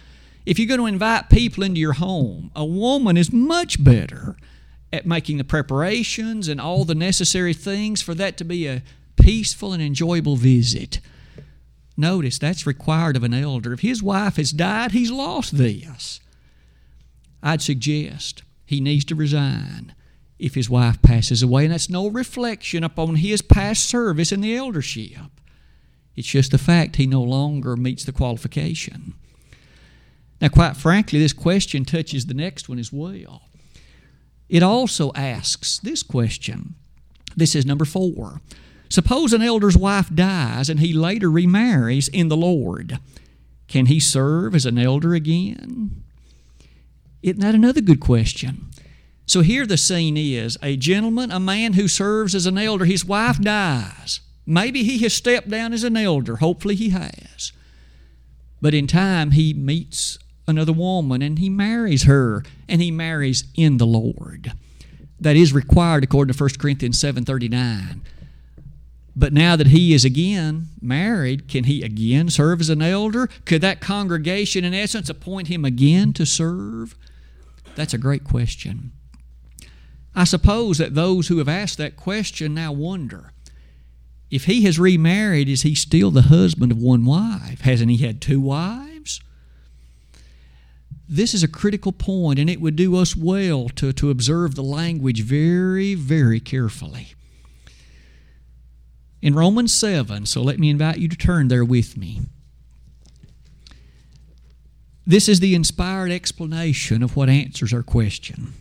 If 0.47 0.59
you're 0.59 0.67
going 0.67 0.81
to 0.81 0.87
invite 0.87 1.29
people 1.29 1.63
into 1.63 1.79
your 1.79 1.93
home, 1.93 2.53
a 2.57 2.65
woman 2.65 3.19
is 3.19 3.35
much 3.35 3.85
better 3.85 4.39
at 4.93 5.07
making 5.07 5.39
the 5.39 5.45
preparations 5.45 6.49
and 6.49 6.61
all 6.61 6.85
the 6.85 6.95
necessary 6.95 7.53
things 7.53 8.01
for 8.01 8.15
that 8.15 8.37
to 8.39 8.45
be 8.45 8.67
a 8.67 8.83
peaceful 9.17 9.73
and 9.73 9.83
enjoyable 9.83 10.37
visit. 10.37 11.01
Notice 11.97 12.39
that's 12.39 12.67
required 12.67 13.17
of 13.17 13.25
an 13.25 13.35
elder. 13.35 13.73
If 13.73 13.81
his 13.81 14.03
wife 14.03 14.37
has 14.37 14.53
died, 14.53 14.93
he's 14.93 15.11
lost 15.11 15.59
this. 15.59 16.21
I'd 17.43 17.61
suggest 17.63 18.43
he 18.65 18.81
needs 18.81 19.05
to 19.07 19.15
resign 19.15 19.95
if 20.39 20.55
his 20.55 20.71
wife 20.71 21.03
passes 21.03 21.43
away, 21.43 21.65
and 21.65 21.73
that's 21.73 21.91
no 21.91 22.07
reflection 22.07 22.85
upon 22.85 23.17
his 23.17 23.43
past 23.43 23.85
service 23.85 24.31
in 24.31 24.41
the 24.41 24.57
eldership. 24.57 25.19
It's 26.15 26.29
just 26.29 26.53
the 26.53 26.59
fact 26.59 26.97
he 26.97 27.07
no 27.07 27.23
longer 27.23 27.77
meets 27.77 28.05
the 28.05 28.13
qualification. 28.13 29.15
Now, 30.41 30.49
quite 30.49 30.77
frankly, 30.77 31.19
this 31.19 31.33
question 31.33 31.85
touches 31.85 32.27
the 32.27 32.35
next 32.35 32.69
one 32.69 32.79
as 32.79 32.93
well. 32.93 33.48
It 34.49 34.63
also 34.63 35.13
asks 35.15 35.79
this 35.79 36.03
question. 36.03 36.75
This 37.37 37.55
is 37.55 37.67
number 37.67 37.85
four. 37.85 38.41
Suppose 38.89 39.33
an 39.33 39.43
elder's 39.43 39.77
wife 39.77 40.09
dies 40.15 40.71
and 40.71 40.81
he 40.81 40.93
later 40.93 41.31
remarries 41.31 42.09
in 42.09 42.29
the 42.29 42.37
Lord. 42.37 42.99
Can 43.69 43.87
he 43.87 44.01
serve 44.01 44.55
as 44.55 44.65
an 44.65 44.79
elder 44.79 45.15
again? 45.15 46.03
Isn't 47.23 47.41
that 47.41 47.55
another 47.55 47.83
good 47.83 48.01
question? 48.01 48.71
So 49.27 49.43
here 49.43 49.67
the 49.67 49.77
scene 49.77 50.17
is 50.17 50.57
a 50.63 50.77
gentleman, 50.77 51.31
a 51.31 51.39
man 51.39 51.75
who 51.75 51.87
serves 51.87 52.35
as 52.35 52.47
an 52.47 52.57
elder, 52.57 52.87
his 52.87 53.05
wife 53.05 53.39
dies. 53.39 54.21
Maybe 54.47 54.85
he 54.85 54.99
has 55.01 55.13
stepped 55.13 55.51
down 55.51 55.75
as 55.75 55.85
an 55.85 55.99
elder. 55.99 56.37
Hopefully 56.37 56.75
he 56.75 56.89
has. 56.89 57.53
But 58.63 58.73
in 58.73 58.87
time, 58.87 59.33
he 59.33 59.53
meets 59.53 60.19
another 60.49 60.73
woman 60.73 61.23
and 61.23 61.39
he 61.39 61.49
marries 61.49 62.05
her 62.05 62.43
and 62.69 62.83
he 62.83 62.91
marries 62.91 63.45
in 63.55 63.77
the 63.77 63.87
Lord. 63.87 64.53
That 65.21 65.37
is 65.37 65.53
required 65.53 66.05
according 66.05 66.33
to 66.33 66.39
1 66.39 66.59
Corinthians 66.59 66.99
7:39. 66.99 68.01
But 69.15 69.33
now 69.33 69.57
that 69.57 69.69
he 69.69 69.93
is 69.93 70.05
again 70.05 70.69
married, 70.81 71.49
can 71.49 71.65
he 71.65 71.83
again 71.83 72.31
serve 72.31 72.61
as 72.61 72.69
an 72.69 72.83
elder? 72.83 73.29
Could 73.45 73.63
that 73.63 73.81
congregation 73.81 74.65
in 74.65 74.75
essence 74.75 75.11
appoint 75.11 75.49
him 75.49 75.65
again 75.65 76.13
to 76.13 76.25
serve? 76.25 76.97
That's 77.75 77.95
a 77.95 77.99
great 77.99 78.23
question. 78.23 78.93
I 80.15 80.25
suppose 80.25 80.79
that 80.79 80.95
those 80.95 81.29
who 81.29 81.39
have 81.39 81.49
asked 81.49 81.79
that 81.79 81.97
question 81.97 82.55
now 82.55 82.73
wonder 82.73 83.33
if 84.31 84.45
he 84.45 84.63
has 84.65 84.79
remarried, 84.79 85.49
is 85.49 85.63
he 85.63 85.75
still 85.75 86.11
the 86.11 86.23
husband 86.23 86.71
of 86.71 86.79
one 86.79 87.05
wife? 87.05 87.63
Hasn't 87.63 87.91
he 87.91 87.99
had 87.99 88.21
two 88.21 88.41
wives? 88.41 88.88
This 91.09 91.33
is 91.33 91.43
a 91.43 91.49
critical 91.49 91.93
point, 91.93 92.39
and 92.39 92.51
it 92.51 92.61
would 92.61 92.77
do 92.77 92.97
us 92.97 93.17
well 93.17 93.71
to, 93.71 93.93
to 93.95 94.11
observe 94.11 94.55
the 94.55 94.63
language 94.63 95.23
very, 95.23 95.95
very 95.95 96.39
carefully. 96.39 97.15
In 99.23 99.35
Romans 99.35 99.73
7, 99.73 100.27
so 100.27 100.43
let 100.43 100.59
me 100.59 100.69
invite 100.69 100.99
you 100.99 101.09
to 101.09 101.17
turn 101.17 101.49
there 101.49 101.65
with 101.65 101.97
me. 101.97 102.21
This 105.07 105.29
is 105.29 105.41
the 105.41 105.55
inspired 105.55 106.11
explanation 106.11 107.03
of 107.03 107.17
what 107.17 107.31
answers 107.31 107.73
our 107.73 107.83
question. 107.83 108.53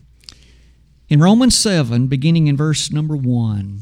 In 1.10 1.20
Romans 1.20 1.58
7, 1.58 2.08
beginning 2.08 2.48
in 2.48 2.56
verse 2.56 2.92
number 2.92 3.18
1, 3.18 3.82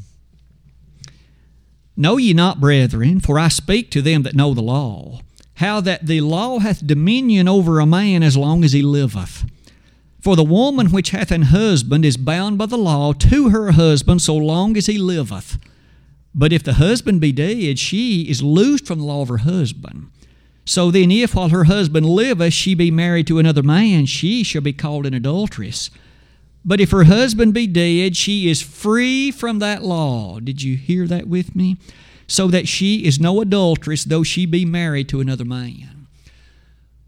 Know 1.95 2.17
ye 2.17 2.33
not, 2.33 2.59
brethren, 2.59 3.19
for 3.19 3.39
I 3.39 3.47
speak 3.47 3.89
to 3.91 4.01
them 4.01 4.23
that 4.23 4.35
know 4.35 4.53
the 4.53 4.61
law, 4.61 5.21
how 5.55 5.81
that 5.81 6.05
the 6.05 6.21
law 6.21 6.59
hath 6.59 6.85
dominion 6.85 7.47
over 7.47 7.79
a 7.79 7.85
man 7.85 8.23
as 8.23 8.37
long 8.37 8.63
as 8.63 8.73
he 8.73 8.81
liveth. 8.81 9.45
For 10.19 10.35
the 10.35 10.43
woman 10.43 10.87
which 10.87 11.11
hath 11.11 11.31
an 11.31 11.43
husband 11.43 12.03
is 12.03 12.17
bound 12.17 12.57
by 12.57 12.65
the 12.65 12.77
law 12.77 13.13
to 13.13 13.49
her 13.49 13.71
husband 13.71 14.21
so 14.21 14.35
long 14.35 14.75
as 14.75 14.87
he 14.87 14.97
liveth. 14.97 15.57
But 16.33 16.51
if 16.51 16.63
the 16.63 16.73
husband 16.73 17.21
be 17.21 17.31
dead, 17.31 17.79
she 17.79 18.23
is 18.23 18.41
loosed 18.41 18.85
from 18.85 18.99
the 18.99 19.05
law 19.05 19.21
of 19.21 19.29
her 19.29 19.37
husband. 19.37 20.09
So 20.65 20.89
then, 20.89 21.11
if 21.11 21.35
while 21.35 21.49
her 21.49 21.65
husband 21.65 22.07
liveth 22.07 22.53
she 22.53 22.73
be 22.73 22.89
married 22.91 23.27
to 23.27 23.39
another 23.39 23.61
man, 23.63 24.07
she 24.07 24.43
shall 24.43 24.63
be 24.63 24.73
called 24.73 25.05
an 25.05 25.13
adulteress. 25.13 25.91
But 26.65 26.81
if 26.81 26.89
her 26.89 27.03
husband 27.03 27.53
be 27.53 27.67
dead, 27.67 28.17
she 28.17 28.49
is 28.49 28.63
free 28.63 29.29
from 29.29 29.59
that 29.59 29.83
law. 29.83 30.39
Did 30.39 30.63
you 30.63 30.75
hear 30.75 31.05
that 31.07 31.27
with 31.27 31.55
me? 31.55 31.77
So 32.27 32.47
that 32.47 32.67
she 32.67 33.05
is 33.05 33.19
no 33.19 33.41
adulteress, 33.41 34.03
though 34.03 34.23
she 34.23 34.45
be 34.45 34.65
married 34.65 35.09
to 35.09 35.21
another 35.21 35.45
man. 35.45 36.07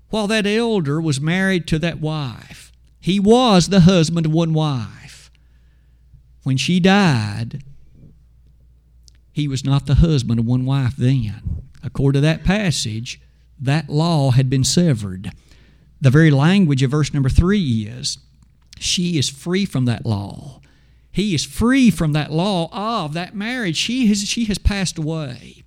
While 0.10 0.27
that 0.27 0.45
elder 0.45 1.01
was 1.01 1.19
married 1.19 1.67
to 1.67 1.80
that 1.80 1.99
wife, 1.99 2.71
he 2.99 3.19
was 3.19 3.67
the 3.69 3.82
husband 3.82 4.25
of 4.25 4.32
one 4.32 4.53
wife. 4.53 5.32
When 6.43 6.58
she 6.58 6.80
died, 6.80 7.63
he 9.34 9.47
was 9.47 9.65
not 9.65 9.86
the 9.86 9.95
husband 9.95 10.39
of 10.39 10.45
one 10.45 10.65
wife 10.65 10.95
then. 10.95 11.63
According 11.84 12.21
to 12.21 12.25
that 12.25 12.43
passage, 12.43 13.19
that 13.60 13.89
law 13.89 14.32
had 14.32 14.49
been 14.49 14.63
severed. 14.63 15.32
The 15.99 16.10
very 16.10 16.32
language 16.32 16.84
of 16.84 16.91
verse 16.91 17.13
number 17.13 17.30
three 17.30 17.88
is 17.89 18.19
she 18.80 19.17
is 19.17 19.30
free 19.30 19.65
from 19.65 19.86
that 19.86 20.06
law. 20.06 20.62
He 21.17 21.34
is 21.34 21.43
free 21.43 21.89
from 21.89 22.13
that 22.13 22.32
law 22.32 22.69
of 22.71 23.13
that 23.13 23.34
marriage. 23.34 23.75
She 23.75 24.06
has, 24.06 24.27
she 24.27 24.45
has 24.45 24.60
passed 24.60 24.99
away. 24.99 25.63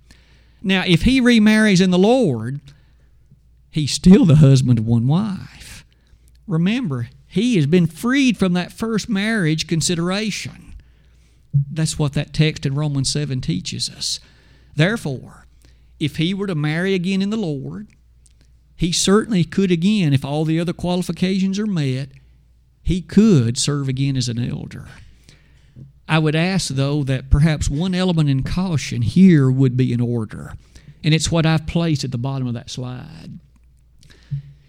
Now, 0.63 0.85
if 0.87 1.01
he 1.01 1.19
remarries 1.19 1.81
in 1.81 1.91
the 1.91 1.99
Lord, 1.99 2.61
he's 3.69 3.91
still 3.91 4.23
the 4.23 4.37
husband 4.37 4.79
of 4.79 4.87
one 4.87 5.07
wife. 5.07 5.85
Remember, 6.47 7.09
he 7.27 7.57
has 7.57 7.65
been 7.65 7.85
freed 7.85 8.37
from 8.37 8.53
that 8.53 8.71
first 8.71 9.09
marriage 9.09 9.67
consideration. 9.67 10.73
That's 11.53 11.99
what 11.99 12.13
that 12.13 12.33
text 12.33 12.65
in 12.65 12.73
Romans 12.73 13.11
7 13.11 13.41
teaches 13.41 13.89
us. 13.89 14.21
Therefore, 14.73 15.47
if 15.99 16.15
he 16.15 16.33
were 16.33 16.47
to 16.47 16.55
marry 16.55 16.93
again 16.93 17.21
in 17.21 17.29
the 17.29 17.35
Lord, 17.35 17.89
he 18.77 18.93
certainly 18.93 19.43
could 19.43 19.69
again, 19.69 20.13
if 20.13 20.23
all 20.23 20.45
the 20.45 20.61
other 20.61 20.71
qualifications 20.71 21.59
are 21.59 21.67
met, 21.67 22.07
he 22.81 23.01
could 23.01 23.57
serve 23.57 23.89
again 23.89 24.15
as 24.15 24.29
an 24.29 24.39
elder. 24.39 24.87
I 26.11 26.19
would 26.19 26.35
ask, 26.35 26.67
though, 26.67 27.03
that 27.05 27.31
perhaps 27.31 27.69
one 27.69 27.95
element 27.95 28.29
in 28.29 28.43
caution 28.43 29.01
here 29.01 29.49
would 29.49 29.75
be 29.75 29.91
in 29.91 29.99
order, 30.01 30.53
and 31.03 31.13
it's 31.13 31.31
what 31.31 31.45
I've 31.47 31.65
placed 31.65 32.03
at 32.03 32.11
the 32.11 32.17
bottom 32.19 32.47
of 32.47 32.53
that 32.53 32.69
slide. 32.69 33.39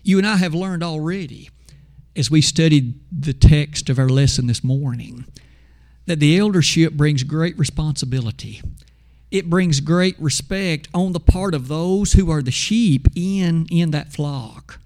You 0.02 0.16
and 0.18 0.26
I 0.26 0.36
have 0.36 0.54
learned 0.54 0.82
already, 0.82 1.50
as 2.16 2.30
we 2.30 2.40
studied 2.40 2.94
the 3.10 3.34
text 3.34 3.90
of 3.90 3.98
our 3.98 4.08
lesson 4.08 4.46
this 4.46 4.64
morning, 4.64 5.26
that 6.06 6.20
the 6.20 6.38
eldership 6.38 6.94
brings 6.94 7.24
great 7.24 7.58
responsibility 7.58 8.62
it 9.32 9.48
brings 9.48 9.80
great 9.80 10.20
respect 10.20 10.88
on 10.92 11.12
the 11.12 11.20
part 11.20 11.54
of 11.54 11.68
those 11.68 12.12
who 12.12 12.30
are 12.30 12.42
the 12.42 12.50
sheep 12.50 13.08
in, 13.16 13.66
in 13.70 13.90
that 13.90 14.12
flock. 14.12 14.78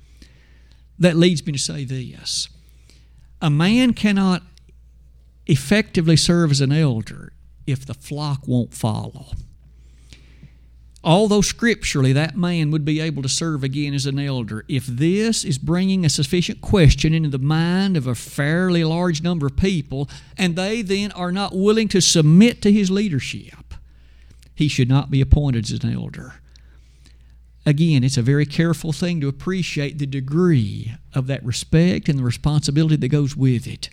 That 1.00 1.16
leads 1.16 1.44
me 1.44 1.52
to 1.52 1.58
say 1.58 1.84
this 1.84 2.48
a 3.42 3.50
man 3.50 3.92
cannot 3.92 4.42
effectively 5.46 6.16
serve 6.16 6.50
as 6.50 6.60
an 6.60 6.72
elder 6.72 7.32
if 7.66 7.84
the 7.84 7.94
flock 7.94 8.46
won't 8.46 8.74
follow. 8.74 9.32
Although 11.06 11.40
scripturally 11.40 12.12
that 12.14 12.36
man 12.36 12.72
would 12.72 12.84
be 12.84 13.00
able 13.00 13.22
to 13.22 13.28
serve 13.28 13.62
again 13.62 13.94
as 13.94 14.06
an 14.06 14.18
elder, 14.18 14.64
if 14.66 14.86
this 14.86 15.44
is 15.44 15.56
bringing 15.56 16.04
a 16.04 16.10
sufficient 16.10 16.60
question 16.60 17.14
into 17.14 17.28
the 17.28 17.38
mind 17.38 17.96
of 17.96 18.08
a 18.08 18.14
fairly 18.16 18.82
large 18.82 19.22
number 19.22 19.46
of 19.46 19.56
people, 19.56 20.08
and 20.36 20.56
they 20.56 20.82
then 20.82 21.12
are 21.12 21.30
not 21.30 21.54
willing 21.54 21.86
to 21.88 22.00
submit 22.00 22.60
to 22.62 22.72
his 22.72 22.90
leadership, 22.90 23.74
he 24.52 24.66
should 24.66 24.88
not 24.88 25.08
be 25.08 25.20
appointed 25.20 25.64
as 25.64 25.84
an 25.84 25.92
elder. 25.92 26.40
Again, 27.64 28.02
it's 28.02 28.16
a 28.16 28.22
very 28.22 28.46
careful 28.46 28.92
thing 28.92 29.20
to 29.20 29.28
appreciate 29.28 29.98
the 29.98 30.06
degree 30.06 30.94
of 31.14 31.28
that 31.28 31.44
respect 31.44 32.08
and 32.08 32.18
the 32.18 32.24
responsibility 32.24 32.96
that 32.96 33.08
goes 33.08 33.36
with 33.36 33.68
it. 33.68 33.90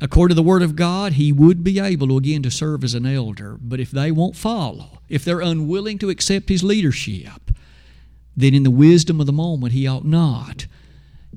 According 0.00 0.34
to 0.34 0.42
the 0.42 0.46
Word 0.46 0.62
of 0.62 0.76
God, 0.76 1.14
he 1.14 1.32
would 1.32 1.62
be 1.62 1.78
able 1.78 2.08
to 2.08 2.16
again 2.16 2.42
to 2.42 2.50
serve 2.50 2.84
as 2.84 2.94
an 2.94 3.06
elder, 3.06 3.56
but 3.60 3.80
if 3.80 3.90
they 3.90 4.10
won't 4.10 4.36
follow, 4.36 5.00
if 5.08 5.24
they're 5.24 5.40
unwilling 5.40 5.98
to 5.98 6.10
accept 6.10 6.48
his 6.48 6.64
leadership, 6.64 7.50
then 8.36 8.54
in 8.54 8.64
the 8.64 8.70
wisdom 8.70 9.20
of 9.20 9.26
the 9.26 9.32
moment 9.32 9.72
he 9.72 9.86
ought 9.86 10.04
not 10.04 10.66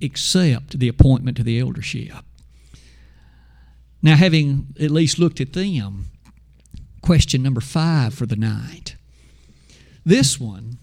accept 0.01 0.79
the 0.79 0.87
appointment 0.87 1.37
to 1.37 1.43
the 1.43 1.59
eldership. 1.59 2.25
Now, 4.01 4.15
having 4.15 4.67
at 4.79 4.91
least 4.91 5.19
looked 5.19 5.41
at 5.41 5.53
them, 5.53 6.05
question 7.01 7.41
number 7.41 7.61
five 7.61 8.13
for 8.13 8.25
the 8.25 8.35
night. 8.35 8.95
This 10.05 10.39
one 10.39 10.77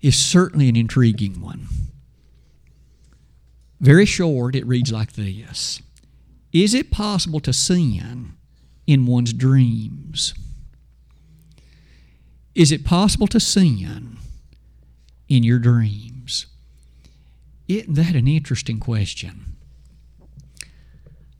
is 0.00 0.18
certainly 0.18 0.68
an 0.68 0.76
intriguing 0.76 1.40
one. 1.40 1.68
Very 3.80 4.06
short, 4.06 4.54
it 4.54 4.66
reads 4.66 4.92
like 4.92 5.12
this 5.12 5.80
Is 6.52 6.74
it 6.74 6.90
possible 6.90 7.40
to 7.40 7.52
sin 7.52 8.34
in 8.86 9.06
one's 9.06 9.32
dreams? 9.32 10.34
Is 12.54 12.70
it 12.70 12.84
possible 12.84 13.26
to 13.28 13.40
sin 13.40 14.18
in 15.28 15.42
your 15.42 15.58
dreams? 15.58 16.46
Isn't 17.68 17.94
that 17.94 18.14
an 18.14 18.28
interesting 18.28 18.78
question? 18.80 19.56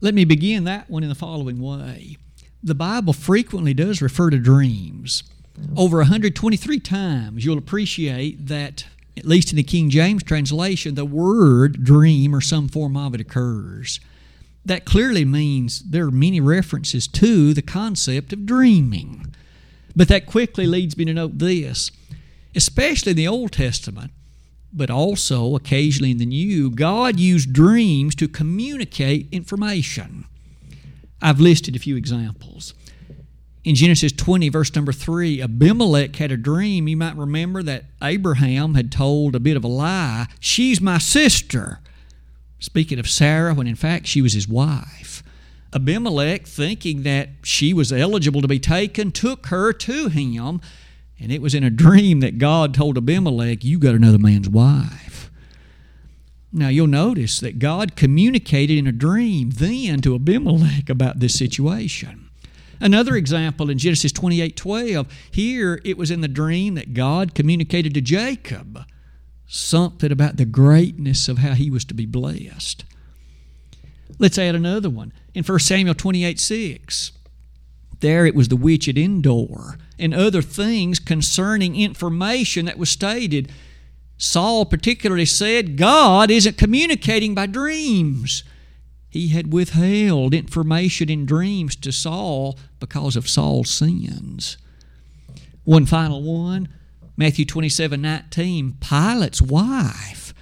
Let 0.01 0.15
me 0.15 0.25
begin 0.25 0.63
that 0.63 0.89
one 0.89 1.03
in 1.03 1.09
the 1.09 1.15
following 1.15 1.61
way. 1.61 2.17
The 2.63 2.75
Bible 2.75 3.13
frequently 3.13 3.73
does 3.73 4.01
refer 4.01 4.31
to 4.31 4.39
dreams. 4.39 5.23
Over 5.77 5.97
123 5.97 6.79
times, 6.79 7.45
you'll 7.45 7.59
appreciate 7.59 8.47
that, 8.47 8.85
at 9.15 9.25
least 9.25 9.51
in 9.51 9.57
the 9.57 9.63
King 9.63 9.91
James 9.91 10.23
translation, 10.23 10.95
the 10.95 11.05
word 11.05 11.83
dream 11.83 12.33
or 12.33 12.41
some 12.41 12.67
form 12.67 12.97
of 12.97 13.13
it 13.13 13.21
occurs. 13.21 13.99
That 14.65 14.85
clearly 14.85 15.25
means 15.25 15.81
there 15.81 16.05
are 16.05 16.11
many 16.11 16.39
references 16.39 17.07
to 17.09 17.53
the 17.53 17.61
concept 17.61 18.31
of 18.31 18.45
dreaming. 18.45 19.33
But 19.95 20.07
that 20.07 20.25
quickly 20.25 20.65
leads 20.65 20.97
me 20.97 21.05
to 21.05 21.13
note 21.13 21.39
this 21.39 21.91
especially 22.55 23.11
in 23.11 23.17
the 23.17 23.27
Old 23.27 23.51
Testament, 23.51 24.11
but 24.71 24.89
also 24.89 25.55
occasionally 25.55 26.11
in 26.11 26.17
the 26.17 26.25
New, 26.25 26.69
God 26.69 27.19
used 27.19 27.53
dreams 27.53 28.15
to 28.15 28.27
communicate 28.27 29.27
information. 29.31 30.25
I've 31.21 31.39
listed 31.39 31.75
a 31.75 31.79
few 31.79 31.95
examples. 31.95 32.73
In 33.63 33.75
Genesis 33.75 34.11
20, 34.11 34.49
verse 34.49 34.75
number 34.75 34.91
3, 34.91 35.41
Abimelech 35.41 36.17
had 36.17 36.31
a 36.31 36.37
dream. 36.37 36.87
You 36.87 36.97
might 36.97 37.15
remember 37.15 37.63
that 37.63 37.85
Abraham 38.03 38.75
had 38.75 38.91
told 38.91 39.35
a 39.35 39.39
bit 39.39 39.55
of 39.55 39.63
a 39.63 39.69
lie. 39.69 40.27
She's 40.39 40.81
my 40.81 40.97
sister. 40.97 41.79
Speaking 42.63 42.97
of 42.97 43.09
Sarah, 43.09 43.53
when 43.53 43.67
in 43.67 43.75
fact 43.75 44.07
she 44.07 44.21
was 44.21 44.31
his 44.31 44.47
wife. 44.47 45.21
Abimelech, 45.73 46.47
thinking 46.47 47.03
that 47.03 47.31
she 47.43 47.73
was 47.73 47.91
eligible 47.91 48.41
to 48.41 48.47
be 48.47 48.57
taken, 48.57 49.11
took 49.11 49.47
her 49.47 49.73
to 49.73 50.07
him. 50.07 50.61
And 51.19 51.29
it 51.29 51.41
was 51.41 51.53
in 51.53 51.65
a 51.65 51.69
dream 51.69 52.21
that 52.21 52.37
God 52.37 52.73
told 52.73 52.97
Abimelech, 52.97 53.65
You 53.65 53.79
got 53.79 53.95
another 53.95 54.17
man's 54.17 54.47
wife. 54.47 55.29
Now 56.53 56.69
you'll 56.69 56.87
notice 56.87 57.41
that 57.41 57.59
God 57.59 57.97
communicated 57.97 58.77
in 58.77 58.87
a 58.87 58.93
dream 58.93 59.49
then 59.49 59.99
to 59.99 60.15
Abimelech 60.15 60.89
about 60.89 61.19
this 61.19 61.37
situation. 61.37 62.29
Another 62.79 63.17
example 63.17 63.69
in 63.69 63.77
Genesis 63.77 64.13
28 64.13 64.55
12, 64.55 65.07
here 65.31 65.81
it 65.83 65.97
was 65.97 66.09
in 66.09 66.21
the 66.21 66.29
dream 66.29 66.75
that 66.75 66.93
God 66.93 67.35
communicated 67.35 67.93
to 67.95 67.99
Jacob 67.99 68.85
something 69.53 70.11
about 70.11 70.37
the 70.37 70.45
greatness 70.45 71.27
of 71.27 71.37
how 71.37 71.53
he 71.53 71.69
was 71.69 71.85
to 71.85 71.93
be 71.93 72.07
blessed. 72.07 72.83
Let's 74.17 74.39
add 74.39 74.55
another 74.55 74.89
one. 74.89 75.13
In 75.35 75.43
1 75.43 75.59
Samuel 75.59 75.93
28 75.93 76.39
6, 76.39 77.11
there 77.99 78.25
it 78.25 78.35
was 78.35 78.47
the 78.47 78.55
witch 78.55 78.89
at 78.89 78.97
Endor 78.97 79.77
and 79.99 80.13
other 80.13 80.41
things 80.41 80.99
concerning 80.99 81.75
information 81.75 82.65
that 82.65 82.79
was 82.79 82.89
stated. 82.89 83.51
Saul 84.17 84.65
particularly 84.65 85.25
said, 85.25 85.77
God 85.77 86.31
isn't 86.31 86.57
communicating 86.57 87.35
by 87.35 87.45
dreams. 87.45 88.43
He 89.09 89.29
had 89.29 89.53
withheld 89.53 90.33
information 90.33 91.09
in 91.09 91.25
dreams 91.25 91.75
to 91.77 91.91
Saul 91.91 92.57
because 92.79 93.15
of 93.15 93.29
Saul's 93.29 93.69
sins. 93.69 94.57
One 95.63 95.85
final 95.85 96.23
one 96.23 96.69
Matthew 97.15 97.45
27 97.45 98.01
19, 98.01 98.77
Pilate's 98.79 99.41
wife 99.41 100.33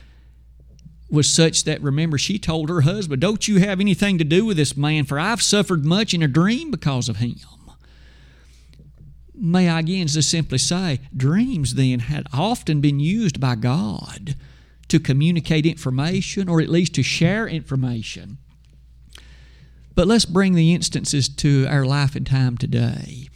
was 1.10 1.30
such 1.30 1.66
that, 1.66 1.82
remember, 1.82 2.18
she 2.18 2.40
told 2.40 2.70
her 2.70 2.82
husband, 2.82 3.22
Don't 3.22 3.48
you 3.48 3.60
have 3.60 3.82
anything 3.82 4.18
to 4.18 4.24
do 4.24 4.46
with 4.46 4.58
this 4.58 4.78
man, 4.78 5.04
for 5.06 5.20
I've 5.20 5.42
suffered 5.42 5.86
much 5.86 6.14
in 6.14 6.24
a 6.24 6.28
dream 6.28 6.72
because 6.72 7.10
of 7.10 7.18
him. 7.18 7.36
May 9.44 9.68
I 9.68 9.80
again 9.80 10.06
just 10.06 10.30
simply 10.30 10.60
say, 10.60 11.00
dreams 11.18 11.74
then 11.74 12.00
had 12.00 12.28
often 12.32 12.80
been 12.80 13.00
used 13.00 13.40
by 13.40 13.56
God 13.56 14.36
to 14.88 15.00
communicate 15.00 15.66
information 15.66 16.48
or 16.48 16.62
at 16.62 16.70
least 16.70 16.94
to 16.96 17.02
share 17.02 17.48
information. 17.48 18.38
But 19.96 20.06
let's 20.06 20.26
bring 20.26 20.54
the 20.54 20.76
instances 20.76 21.28
to 21.28 21.66
our 21.68 21.86
life 21.86 22.16
and 22.16 22.28
time 22.28 22.56
today. 22.56 23.30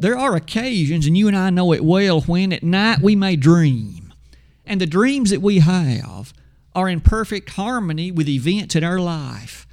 There 0.00 0.16
are 0.16 0.34
occasions, 0.34 1.06
and 1.06 1.16
you 1.16 1.28
and 1.28 1.36
I 1.36 1.50
know 1.50 1.74
it 1.74 1.84
well, 1.84 2.22
when 2.22 2.54
at 2.54 2.62
night 2.62 3.02
we 3.02 3.14
may 3.14 3.36
dream. 3.36 4.14
And 4.64 4.80
the 4.80 4.86
dreams 4.86 5.28
that 5.28 5.42
we 5.42 5.58
have 5.58 6.32
are 6.74 6.88
in 6.88 7.00
perfect 7.00 7.50
harmony 7.50 8.10
with 8.10 8.26
events 8.26 8.74
in 8.74 8.82
our 8.82 8.98
life. 8.98 9.66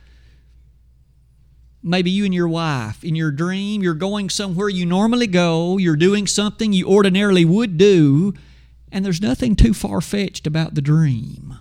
Maybe 1.81 2.11
you 2.11 2.25
and 2.25 2.33
your 2.33 2.49
wife, 2.49 3.05
in 3.05 3.15
your 3.15 3.31
dream, 3.31 3.81
you're 3.81 3.93
going 3.93 4.29
somewhere 4.29 4.67
you 4.67 4.85
normally 4.85 5.27
go, 5.27 5.77
you're 5.77 5.95
doing 5.95 6.27
something 6.27 6.73
you 6.73 6.87
ordinarily 6.87 7.45
would 7.45 7.77
do, 7.77 8.33
and 8.91 9.05
there's 9.05 9.21
nothing 9.21 9.55
too 9.55 9.73
far 9.73 10.01
fetched 10.01 10.45
about 10.45 10.75
the 10.75 10.81
dream. 10.81 11.57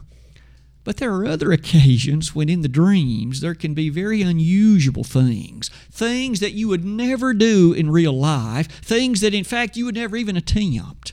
But 0.86 0.98
there 0.98 1.12
are 1.14 1.26
other 1.26 1.50
occasions 1.52 2.32
when 2.32 2.48
in 2.48 2.62
the 2.62 2.68
dreams 2.68 3.40
there 3.40 3.56
can 3.56 3.74
be 3.74 3.90
very 3.90 4.22
unusual 4.22 5.02
things, 5.02 5.68
things 5.90 6.38
that 6.38 6.52
you 6.52 6.68
would 6.68 6.84
never 6.84 7.34
do 7.34 7.72
in 7.72 7.90
real 7.90 8.12
life, 8.12 8.68
things 8.82 9.20
that 9.20 9.34
in 9.34 9.42
fact 9.42 9.76
you 9.76 9.84
would 9.86 9.96
never 9.96 10.16
even 10.16 10.36
attempt. 10.36 11.12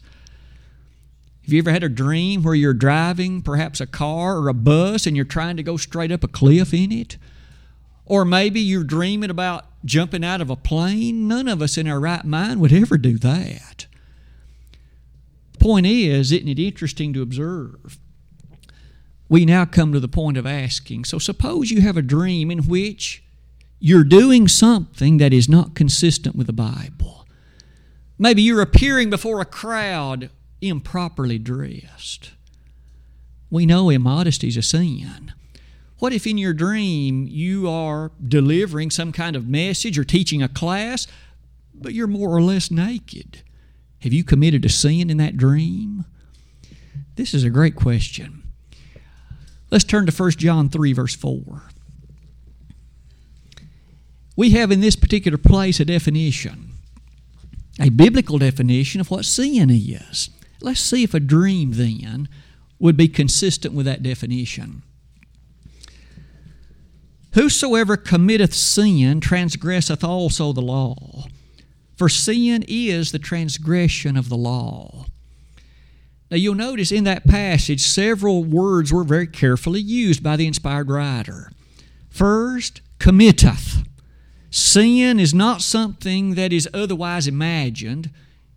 Have 1.42 1.52
you 1.52 1.60
ever 1.60 1.72
had 1.72 1.84
a 1.84 1.90
dream 1.90 2.44
where 2.44 2.54
you're 2.54 2.76
driving 2.76 3.42
perhaps 3.42 3.82
a 3.82 3.88
car 3.88 4.38
or 4.38 4.48
a 4.48 4.54
bus 4.54 5.08
and 5.08 5.16
you're 5.16 5.26
trying 5.26 5.58
to 5.58 5.64
go 5.64 5.76
straight 5.76 6.12
up 6.12 6.24
a 6.24 6.28
cliff 6.28 6.72
in 6.72 6.92
it? 6.92 7.18
Or 8.06 8.24
maybe 8.26 8.60
you're 8.60 8.84
dreaming 8.84 9.32
about 9.32 9.66
jumping 9.84 10.24
out 10.24 10.40
of 10.40 10.52
a 10.52 10.56
plane? 10.56 11.28
None 11.28 11.48
of 11.48 11.64
us 11.64 11.80
in 11.80 11.88
our 11.88 12.00
right 12.00 12.24
mind 12.24 12.62
would 12.62 12.72
ever 12.72 12.98
do 13.00 13.18
that. 13.18 13.88
Point 15.60 15.88
is, 15.88 16.32
isn't 16.32 16.48
it 16.48 16.60
interesting 16.60 17.12
to 17.14 17.24
observe? 17.24 17.98
We 19.30 19.46
now 19.46 19.66
come 19.66 19.94
to 19.94 20.00
the 20.00 20.08
point 20.08 20.38
of 20.38 20.46
asking 20.46 21.06
so, 21.06 21.18
suppose 21.18 21.72
you 21.72 21.82
have 21.82 21.98
a 21.98 22.02
dream 22.02 22.52
in 22.52 22.60
which 22.60 23.24
you're 23.80 24.04
doing 24.04 24.48
something 24.48 25.18
that 25.18 25.34
is 25.34 25.50
not 25.50 25.76
consistent 25.76 26.36
with 26.36 26.48
the 26.48 26.54
Bible. 26.54 27.28
Maybe 28.18 28.42
you're 28.42 28.62
appearing 28.62 29.10
before 29.10 29.42
a 29.42 29.46
crowd 29.46 30.30
improperly 30.62 31.38
dressed. 31.38 32.32
We 33.50 33.66
know 33.66 33.90
immodesty 33.90 34.48
is 34.48 34.58
a 34.58 34.62
sin. 34.62 35.34
What 36.00 36.14
if 36.14 36.26
in 36.26 36.38
your 36.38 36.54
dream 36.54 37.28
you 37.30 37.70
are 37.70 38.12
delivering 38.26 38.92
some 38.92 39.12
kind 39.12 39.36
of 39.36 39.48
message 39.48 39.98
or 39.98 40.04
teaching 40.04 40.42
a 40.42 40.48
class, 40.48 41.08
but 41.74 41.94
you're 41.94 42.08
more 42.08 42.30
or 42.30 42.42
less 42.42 42.72
naked? 42.72 43.42
Have 44.00 44.14
you 44.14 44.24
committed 44.24 44.66
a 44.66 44.70
sin 44.70 45.10
in 45.10 45.18
that 45.18 45.38
dream? 45.38 46.06
This 47.16 47.34
is 47.34 47.44
a 47.44 47.50
great 47.50 47.76
question. 47.76 48.43
Let's 49.74 49.86
turn 49.86 50.06
to 50.06 50.12
1 50.12 50.32
John 50.34 50.70
3, 50.70 50.94
verse 50.94 51.16
4. 51.16 51.64
We 54.36 54.52
have 54.52 54.72
in 54.72 54.82
this 54.82 54.96
particular 54.96 55.40
place 55.40 55.80
a 55.80 55.86
definition, 55.86 56.74
a 57.80 57.90
biblical 57.90 58.38
definition 58.38 59.02
of 59.02 59.10
what 59.10 59.26
sin 59.26 59.72
is. 59.72 60.30
Let's 60.62 60.80
see 60.80 61.02
if 61.02 61.16
a 61.16 61.20
dream 61.20 61.72
then 61.72 62.30
would 62.78 62.96
be 62.96 63.08
consistent 63.08 63.74
with 63.74 63.88
that 63.88 64.04
definition. 64.04 64.84
Whosoever 67.34 67.98
committeth 67.98 68.54
sin 68.54 69.22
transgresseth 69.22 70.04
also 70.04 70.54
the 70.54 70.62
law, 70.62 71.26
for 71.98 72.10
sin 72.10 72.64
is 72.68 73.12
the 73.12 73.18
transgression 73.18 74.18
of 74.18 74.30
the 74.30 74.38
law. 74.38 75.08
Now, 76.34 76.38
you'll 76.38 76.56
notice 76.56 76.92
in 76.92 77.04
that 77.04 77.28
passage, 77.28 77.82
several 77.82 78.44
words 78.44 78.92
were 78.92 79.04
very 79.04 79.28
carefully 79.28 79.82
used 79.82 80.24
by 80.24 80.36
the 80.36 80.48
inspired 80.48 80.90
writer. 80.90 81.52
First, 82.10 82.82
committeth. 82.98 83.84
Sin 84.50 85.20
is 85.20 85.32
not 85.32 85.62
something 85.62 86.34
that 86.34 86.52
is 86.52 86.68
otherwise 86.74 87.28
imagined, 87.28 88.10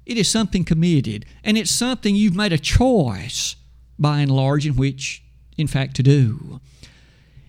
it 0.07 0.17
is 0.17 0.27
something 0.27 0.65
committed. 0.65 1.27
And 1.45 1.59
it's 1.59 1.71
something 1.71 2.17
you've 2.17 2.35
made 2.35 2.55
a 2.55 2.59
choice, 2.59 3.57
by 3.99 4.21
and 4.21 4.31
large, 4.31 4.67
in 4.67 4.77
which, 4.77 5.23
in 5.59 5.67
fact, 5.67 5.97
to 5.97 6.03
do. 6.03 6.63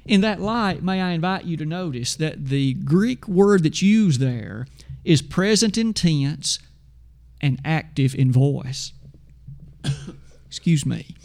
In 0.04 0.20
that 0.20 0.42
light, 0.42 0.84
may 0.84 1.00
I 1.00 1.12
invite 1.12 1.46
you 1.46 1.56
to 1.56 1.66
notice 1.66 2.16
that 2.16 2.48
the 2.48 2.74
Greek 2.74 3.30
word 3.30 3.64
that's 3.64 3.82
used 3.82 4.20
there 4.20 4.68
is 5.06 5.22
present 5.22 5.78
in 5.78 5.94
tense 5.94 6.60
and 7.40 7.62
active 7.64 8.14
in 8.14 8.30
voice. 8.30 8.92
Excuse 10.48 10.86
me. 10.86 11.16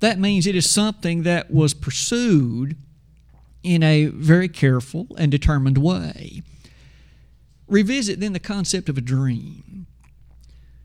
That 0.00 0.18
means 0.18 0.46
it 0.46 0.54
is 0.54 0.70
something 0.70 1.22
that 1.24 1.50
was 1.50 1.74
pursued 1.74 2.76
in 3.62 3.82
a 3.82 4.06
very 4.06 4.48
careful 4.48 5.08
and 5.18 5.30
determined 5.30 5.78
way. 5.78 6.42
Revisit 7.66 8.20
then 8.20 8.32
the 8.32 8.40
concept 8.40 8.88
of 8.88 8.96
a 8.96 9.02
dream. 9.02 9.86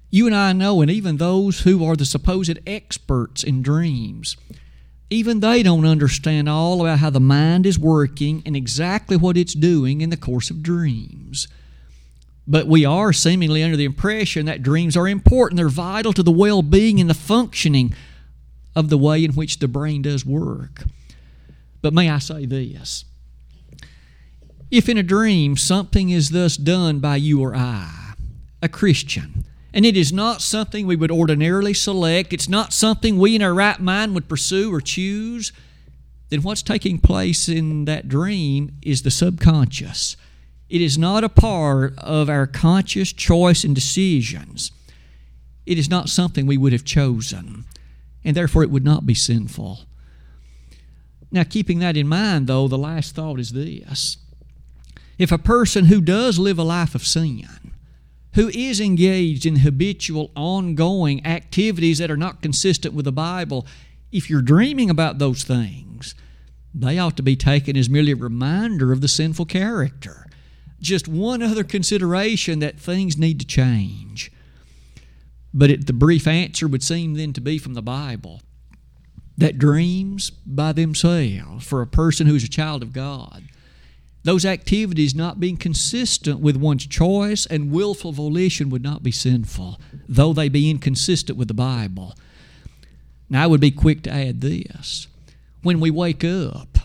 You 0.10 0.28
and 0.28 0.36
I 0.36 0.54
know, 0.54 0.82
and 0.82 0.92
even 0.92 1.18
those 1.18 1.62
who 1.62 1.84
are 1.86 1.96
the 1.96 2.06
supposed 2.06 2.60
experts 2.68 3.44
in 3.44 3.62
dreams, 3.62 4.36
even 5.10 5.40
they 5.40 5.64
don't 5.64 5.86
understand 5.86 6.50
all 6.50 6.82
about 6.82 7.00
how 7.00 7.10
the 7.10 7.20
mind 7.20 7.66
is 7.66 7.80
working 7.80 8.42
and 8.46 8.56
exactly 8.56 9.16
what 9.16 9.38
it's 9.38 9.54
doing 9.54 10.02
in 10.02 10.10
the 10.10 10.18
course 10.18 10.50
of 10.50 10.64
dreams. 10.64 11.48
But 12.46 12.68
we 12.68 12.84
are 12.84 13.14
seemingly 13.14 13.64
under 13.64 13.78
the 13.78 13.86
impression 13.86 14.46
that 14.46 14.64
dreams 14.64 14.98
are 14.98 15.08
important, 15.08 15.58
they're 15.58 15.70
vital 15.70 16.14
to 16.14 16.24
the 16.24 16.32
well 16.32 16.62
being 16.62 17.00
and 17.00 17.10
the 17.10 17.14
functioning 17.14 17.94
of 18.76 18.90
the 18.90 18.98
way 18.98 19.24
in 19.24 19.32
which 19.32 19.60
the 19.60 19.68
brain 19.68 20.02
does 20.02 20.26
work. 20.26 20.84
But 21.82 21.94
may 21.94 22.10
I 22.10 22.20
say 22.20 22.46
this? 22.46 23.06
If 24.72 24.90
in 24.90 24.98
a 24.98 25.04
dream 25.04 25.56
something 25.56 26.10
is 26.10 26.32
thus 26.32 26.58
done 26.58 27.00
by 27.00 27.18
you 27.18 27.42
or 27.42 27.56
I, 27.56 28.14
a 28.62 28.68
Christian, 28.68 29.46
and 29.74 29.86
it 29.86 29.96
is 29.96 30.12
not 30.12 30.42
something 30.42 30.88
we 30.88 30.96
would 30.96 31.12
ordinarily 31.12 31.74
select, 31.74 32.34
it's 32.34 32.50
not 32.50 32.74
something 32.74 33.18
we 33.18 33.36
in 33.36 33.42
our 33.42 33.54
right 33.54 33.80
mind 33.80 34.16
would 34.16 34.28
pursue 34.28 34.74
or 34.74 34.82
choose, 34.82 35.52
then 36.30 36.42
what's 36.42 36.64
taking 36.64 36.98
place 36.98 37.48
in 37.48 37.86
that 37.86 38.08
dream 38.08 38.72
is 38.82 39.04
the 39.04 39.12
subconscious. 39.12 40.18
It 40.74 40.82
is 40.82 40.98
not 40.98 41.24
a 41.24 41.30
part 41.30 41.94
of 42.00 42.30
our 42.30 42.48
conscious 42.48 43.14
choice 43.14 43.64
and 43.64 43.76
decisions. 43.76 44.72
It 45.68 45.78
is 45.78 45.88
not 45.88 46.10
something 46.10 46.48
we 46.48 46.58
would 46.58 46.74
have 46.74 46.84
chosen, 46.84 47.66
and 48.24 48.36
therefore 48.36 48.64
it 48.64 48.72
would 48.72 48.84
not 48.84 49.06
be 49.06 49.14
sinful. 49.14 49.82
Now, 51.32 51.44
keeping 51.44 51.78
that 51.78 51.96
in 51.96 52.08
mind, 52.08 52.48
though, 52.48 52.68
the 52.68 52.80
last 52.80 53.14
thought 53.14 53.40
is 53.40 53.52
this. 53.52 54.18
If 55.20 55.32
a 55.32 55.38
person 55.38 55.86
who 55.86 56.02
does 56.02 56.40
live 56.40 56.58
a 56.58 56.64
life 56.64 56.96
of 56.96 57.06
sin, 57.06 57.48
who 58.34 58.50
is 58.50 58.82
engaged 58.82 59.46
in 59.46 59.58
habitual, 59.58 60.32
ongoing 60.36 61.24
activities 61.24 62.00
that 62.00 62.10
are 62.10 62.18
not 62.18 62.42
consistent 62.42 62.96
with 62.96 63.06
the 63.06 63.12
Bible, 63.12 63.68
if 64.12 64.28
you're 64.28 64.42
dreaming 64.42 64.90
about 64.90 65.20
those 65.20 65.44
things, 65.44 66.16
they 66.74 66.98
ought 66.98 67.16
to 67.18 67.22
be 67.22 67.36
taken 67.36 67.78
as 67.78 67.92
merely 67.92 68.14
a 68.14 68.16
reminder 68.16 68.92
of 68.92 69.02
the 69.02 69.08
sinful 69.08 69.46
character. 69.46 70.26
Just 70.84 71.08
one 71.08 71.42
other 71.42 71.64
consideration 71.64 72.60
that 72.60 72.78
things 72.78 73.18
need 73.18 73.40
to 73.40 73.48
change. 73.48 74.32
But 75.54 75.70
it, 75.70 75.88
the 75.88 75.94
brief 75.94 76.28
answer 76.28 76.68
would 76.68 76.84
seem 76.84 77.14
then 77.14 77.32
to 77.34 77.42
be 77.42 77.58
from 77.58 77.74
the 77.74 77.82
Bible 77.82 78.42
that 79.38 79.58
dreams 79.58 80.30
by 80.30 80.74
themselves, 80.74 81.66
for 81.66 81.82
a 81.82 81.88
person 81.88 82.28
who's 82.28 82.44
a 82.44 82.50
child 82.50 82.84
of 82.84 82.94
God, 82.94 83.44
those 84.24 84.46
activities 84.46 85.16
not 85.16 85.40
being 85.40 85.58
consistent 85.58 86.40
with 86.40 86.56
one's 86.56 86.86
choice 86.86 87.46
and 87.46 87.72
willful 87.72 88.12
volition 88.12 88.70
would 88.70 88.84
not 88.84 89.04
be 89.04 89.12
sinful, 89.12 89.80
though 90.08 90.34
they 90.34 90.50
be 90.50 90.70
inconsistent 90.70 91.38
with 91.38 91.48
the 91.48 91.54
Bible. 91.54 92.14
Now, 93.30 93.44
I 93.44 93.48
would 93.48 93.62
be 93.62 93.72
quick 93.72 94.04
to 94.04 94.12
add 94.12 94.42
this. 94.42 95.08
When 95.62 95.80
we 95.80 95.90
wake 95.90 96.24
up, 96.24 96.78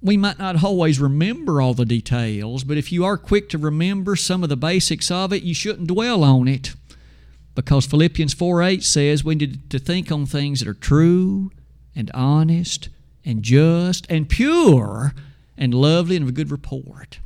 we 0.00 0.16
might 0.16 0.38
not 0.38 0.62
always 0.62 1.00
remember 1.00 1.60
all 1.60 1.74
the 1.74 1.84
details, 1.84 2.64
but 2.64 2.76
if 2.76 2.92
you 2.92 3.04
are 3.04 3.16
quick 3.16 3.48
to 3.50 3.58
remember 3.58 4.14
some 4.14 4.42
of 4.42 4.48
the 4.48 4.56
basics 4.56 5.10
of 5.10 5.32
it, 5.32 5.42
you 5.42 5.54
shouldn't 5.54 5.88
dwell 5.88 6.22
on 6.22 6.46
it. 6.46 6.74
Because 7.54 7.86
Philippians 7.86 8.34
4 8.34 8.62
8 8.62 8.84
says 8.84 9.24
we 9.24 9.34
need 9.34 9.68
to 9.70 9.80
think 9.80 10.12
on 10.12 10.26
things 10.26 10.60
that 10.60 10.68
are 10.68 10.74
true 10.74 11.50
and 11.96 12.10
honest 12.14 12.88
and 13.24 13.42
just 13.42 14.06
and 14.08 14.28
pure 14.28 15.12
and 15.56 15.74
lovely 15.74 16.14
and 16.14 16.22
of 16.22 16.28
a 16.28 16.32
good 16.32 16.52
report. 16.52 17.18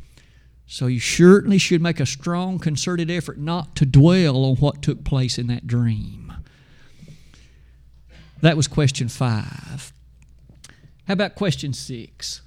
So 0.67 0.87
you 0.87 1.01
certainly 1.01 1.59
should 1.59 1.83
make 1.83 2.01
a 2.01 2.07
strong, 2.07 2.59
concerted 2.59 3.11
effort 3.11 3.37
not 3.37 3.77
to 3.77 3.85
dwell 3.85 4.47
on 4.47 4.57
what 4.57 4.81
took 4.81 5.05
place 5.05 5.37
in 5.37 5.49
that 5.49 5.67
dream. 5.67 6.33
That 8.41 8.57
was 8.57 8.67
question 8.67 9.09
five. 9.09 9.93
How 11.07 11.13
about 11.13 11.35
question 11.35 11.75
six? 11.75 12.41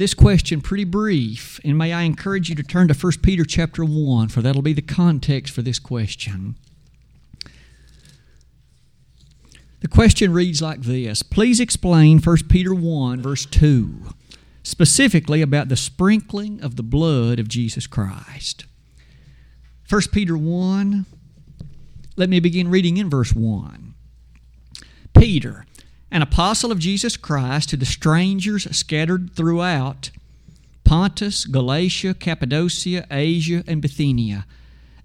This 0.00 0.14
question 0.14 0.62
pretty 0.62 0.84
brief, 0.84 1.60
and 1.62 1.76
may 1.76 1.92
I 1.92 2.04
encourage 2.04 2.48
you 2.48 2.54
to 2.54 2.62
turn 2.62 2.88
to 2.88 2.94
1 2.94 3.12
Peter 3.22 3.44
chapter 3.44 3.84
1, 3.84 4.28
for 4.28 4.40
that'll 4.40 4.62
be 4.62 4.72
the 4.72 4.80
context 4.80 5.52
for 5.52 5.60
this 5.60 5.78
question. 5.78 6.54
The 9.80 9.88
question 9.88 10.32
reads 10.32 10.62
like 10.62 10.80
this 10.80 11.22
Please 11.22 11.60
explain 11.60 12.18
1 12.18 12.36
Peter 12.48 12.74
1, 12.74 13.20
verse 13.20 13.44
2, 13.44 14.14
specifically 14.62 15.42
about 15.42 15.68
the 15.68 15.76
sprinkling 15.76 16.62
of 16.62 16.76
the 16.76 16.82
blood 16.82 17.38
of 17.38 17.46
Jesus 17.46 17.86
Christ. 17.86 18.64
1 19.90 20.00
Peter 20.12 20.34
1, 20.34 21.04
let 22.16 22.30
me 22.30 22.40
begin 22.40 22.70
reading 22.70 22.96
in 22.96 23.10
verse 23.10 23.34
1. 23.34 23.92
Peter, 25.12 25.66
an 26.10 26.22
apostle 26.22 26.72
of 26.72 26.78
Jesus 26.78 27.16
Christ 27.16 27.68
to 27.70 27.76
the 27.76 27.86
strangers 27.86 28.64
scattered 28.76 29.32
throughout 29.34 30.10
Pontus, 30.84 31.44
Galatia, 31.44 32.14
Cappadocia, 32.14 33.06
Asia, 33.10 33.62
and 33.66 33.80
Bithynia, 33.80 34.44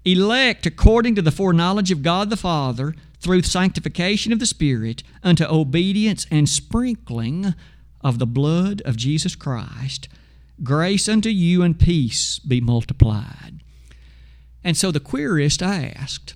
elect 0.04 0.66
according 0.66 1.14
to 1.14 1.22
the 1.22 1.30
foreknowledge 1.30 1.92
of 1.92 2.02
God 2.02 2.28
the 2.28 2.36
Father 2.36 2.94
through 3.20 3.42
sanctification 3.42 4.32
of 4.32 4.38
the 4.38 4.46
Spirit 4.46 5.02
unto 5.22 5.44
obedience 5.44 6.26
and 6.30 6.48
sprinkling 6.48 7.54
of 8.00 8.18
the 8.18 8.26
blood 8.26 8.82
of 8.84 8.96
Jesus 8.96 9.34
Christ, 9.34 10.08
grace 10.62 11.08
unto 11.08 11.28
you 11.28 11.62
and 11.62 11.78
peace 11.78 12.38
be 12.38 12.60
multiplied. 12.60 13.60
And 14.64 14.76
so 14.76 14.90
the 14.90 15.00
querist 15.00 15.62
asked, 15.62 16.34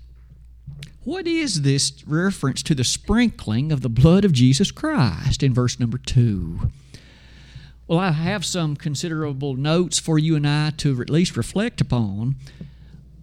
What 1.11 1.27
is 1.27 1.63
this 1.63 1.93
reference 2.07 2.63
to 2.63 2.73
the 2.73 2.85
sprinkling 2.85 3.73
of 3.73 3.81
the 3.81 3.89
blood 3.89 4.25
of 4.25 4.31
Jesus 4.31 4.71
Christ 4.71 5.43
in 5.43 5.53
verse 5.53 5.81
number 5.81 5.99
2? 5.99 6.71
Well, 7.89 7.99
I 7.99 8.13
have 8.13 8.45
some 8.45 8.77
considerable 8.77 9.57
notes 9.57 9.99
for 9.99 10.21
you 10.21 10.37
and 10.37 10.47
I 10.47 10.71
to 10.77 11.03
at 11.03 11.11
least 11.11 11.37
reflect 11.37 11.81
upon. 11.81 12.37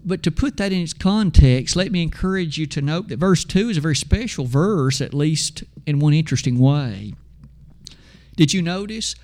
But 0.04 0.22
to 0.24 0.32
put 0.32 0.58
that 0.58 0.74
in 0.74 0.82
its 0.82 0.92
context, 0.92 1.78
let 1.78 1.94
me 1.94 2.04
encourage 2.04 2.58
you 2.58 2.66
to 2.66 2.82
note 2.82 3.08
that 3.08 3.20
verse 3.20 3.46
2 3.46 3.70
is 3.70 3.78
a 3.78 3.82
very 3.82 3.96
special 3.96 4.44
verse, 4.44 5.00
at 5.00 5.14
least 5.14 5.64
in 5.86 6.02
one 6.02 6.14
interesting 6.14 6.60
way. 6.60 7.14
Did 8.36 8.54
you 8.54 8.62
notice? 8.62 9.16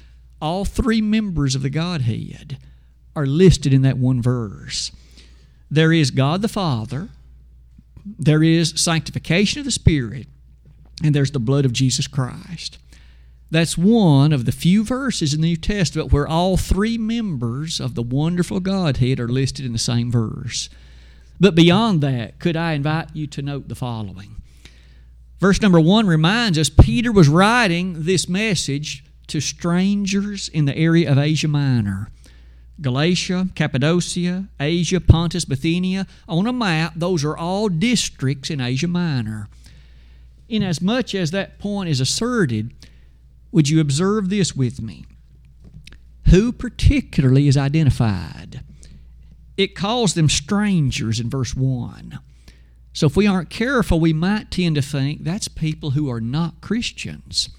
All 0.41 0.63
three 0.63 1.02
members 1.02 1.54
of 1.54 1.63
the 1.63 1.69
Godhead 1.69 2.60
are 3.13 3.26
listed 3.26 3.73
in 3.73 3.82
that 3.82 3.97
one 3.97 4.21
verse. 4.21 4.93
There 5.69 5.91
is 5.91 6.12
God 6.12 6.41
the 6.41 6.47
Father, 6.47 7.10
there 8.06 8.44
is 8.44 8.74
sanctification 8.76 9.60
of 9.60 9.66
the 9.66 9.72
Spirit, 9.72 10.28
and 11.04 11.13
there's 11.13 11.32
the 11.32 11.39
blood 11.39 11.66
of 11.66 11.74
Jesus 11.74 12.08
Christ. 12.08 12.78
That's 13.52 13.78
one 13.78 14.34
of 14.34 14.46
the 14.46 14.52
few 14.52 14.84
verses 14.84 15.34
in 15.34 15.42
the 15.42 15.50
New 15.50 15.58
Testament 15.58 16.12
where 16.12 16.28
all 16.28 16.58
three 16.58 16.98
members 16.98 17.80
of 17.80 17.94
the 17.94 18.02
wonderful 18.02 18.60
Godhead 18.60 19.20
are 19.20 19.28
listed 19.28 19.66
in 19.66 19.74
the 19.74 19.80
same 19.80 20.12
verse. 20.12 20.70
But 21.39 21.56
beyond 21.56 22.02
that, 22.02 22.39
could 22.39 22.56
I 22.56 22.74
invite 22.74 23.10
you 23.13 23.28
to 23.28 23.42
note 23.42 23.68
the 23.68 23.76
following? 23.76 24.42
Verse 25.39 25.62
number 25.62 25.80
one 25.80 26.08
reminds 26.08 26.58
us 26.58 26.70
Peter 26.70 27.12
was 27.12 27.28
writing 27.28 28.06
this 28.06 28.30
message 28.30 29.04
to 29.28 29.42
strangers 29.42 30.50
in 30.50 30.66
the 30.66 30.78
area 30.78 31.12
of 31.12 31.18
Asia 31.18 31.48
Minor. 31.48 32.10
Galatia, 32.82 33.48
Cappadocia, 33.56 34.48
Asia, 34.60 35.00
Pontus, 35.00 35.46
Bithynia. 35.46 36.08
On 36.28 36.48
a 36.48 36.54
map, 36.54 36.94
those 36.96 37.24
are 37.24 37.38
all 37.38 37.70
districts 37.70 38.50
in 38.50 38.60
Asia 38.60 38.88
Minor. 38.88 39.48
Inasmuch 40.50 41.16
as 41.16 41.32
that 41.32 41.60
point 41.60 41.90
is 41.90 42.02
asserted, 42.02 42.74
would 43.52 43.70
you 43.70 43.80
observe 43.80 44.30
this 44.30 44.56
with 44.56 44.82
me? 44.82 45.06
Who 46.30 46.52
particularly 46.52 47.48
is 47.48 47.58
identified? 47.58 48.62
It 49.56 49.76
calls 49.76 50.15
them 50.15 50.30
strangers 50.30 51.19
in 51.19 51.30
verse 51.30 51.56
1. 51.56 52.19
So 52.92 53.08
if 53.08 53.15
we 53.15 53.28
aren't 53.28 53.50
careful, 53.50 54.00
we 54.00 54.13
might 54.13 54.52
tend 54.52 54.76
to 54.76 54.82
think 54.82 55.24
that's 55.24 55.48
people 55.48 55.92
who 55.92 56.10
are 56.10 56.21
not 56.21 56.62
Christians. 56.62 57.50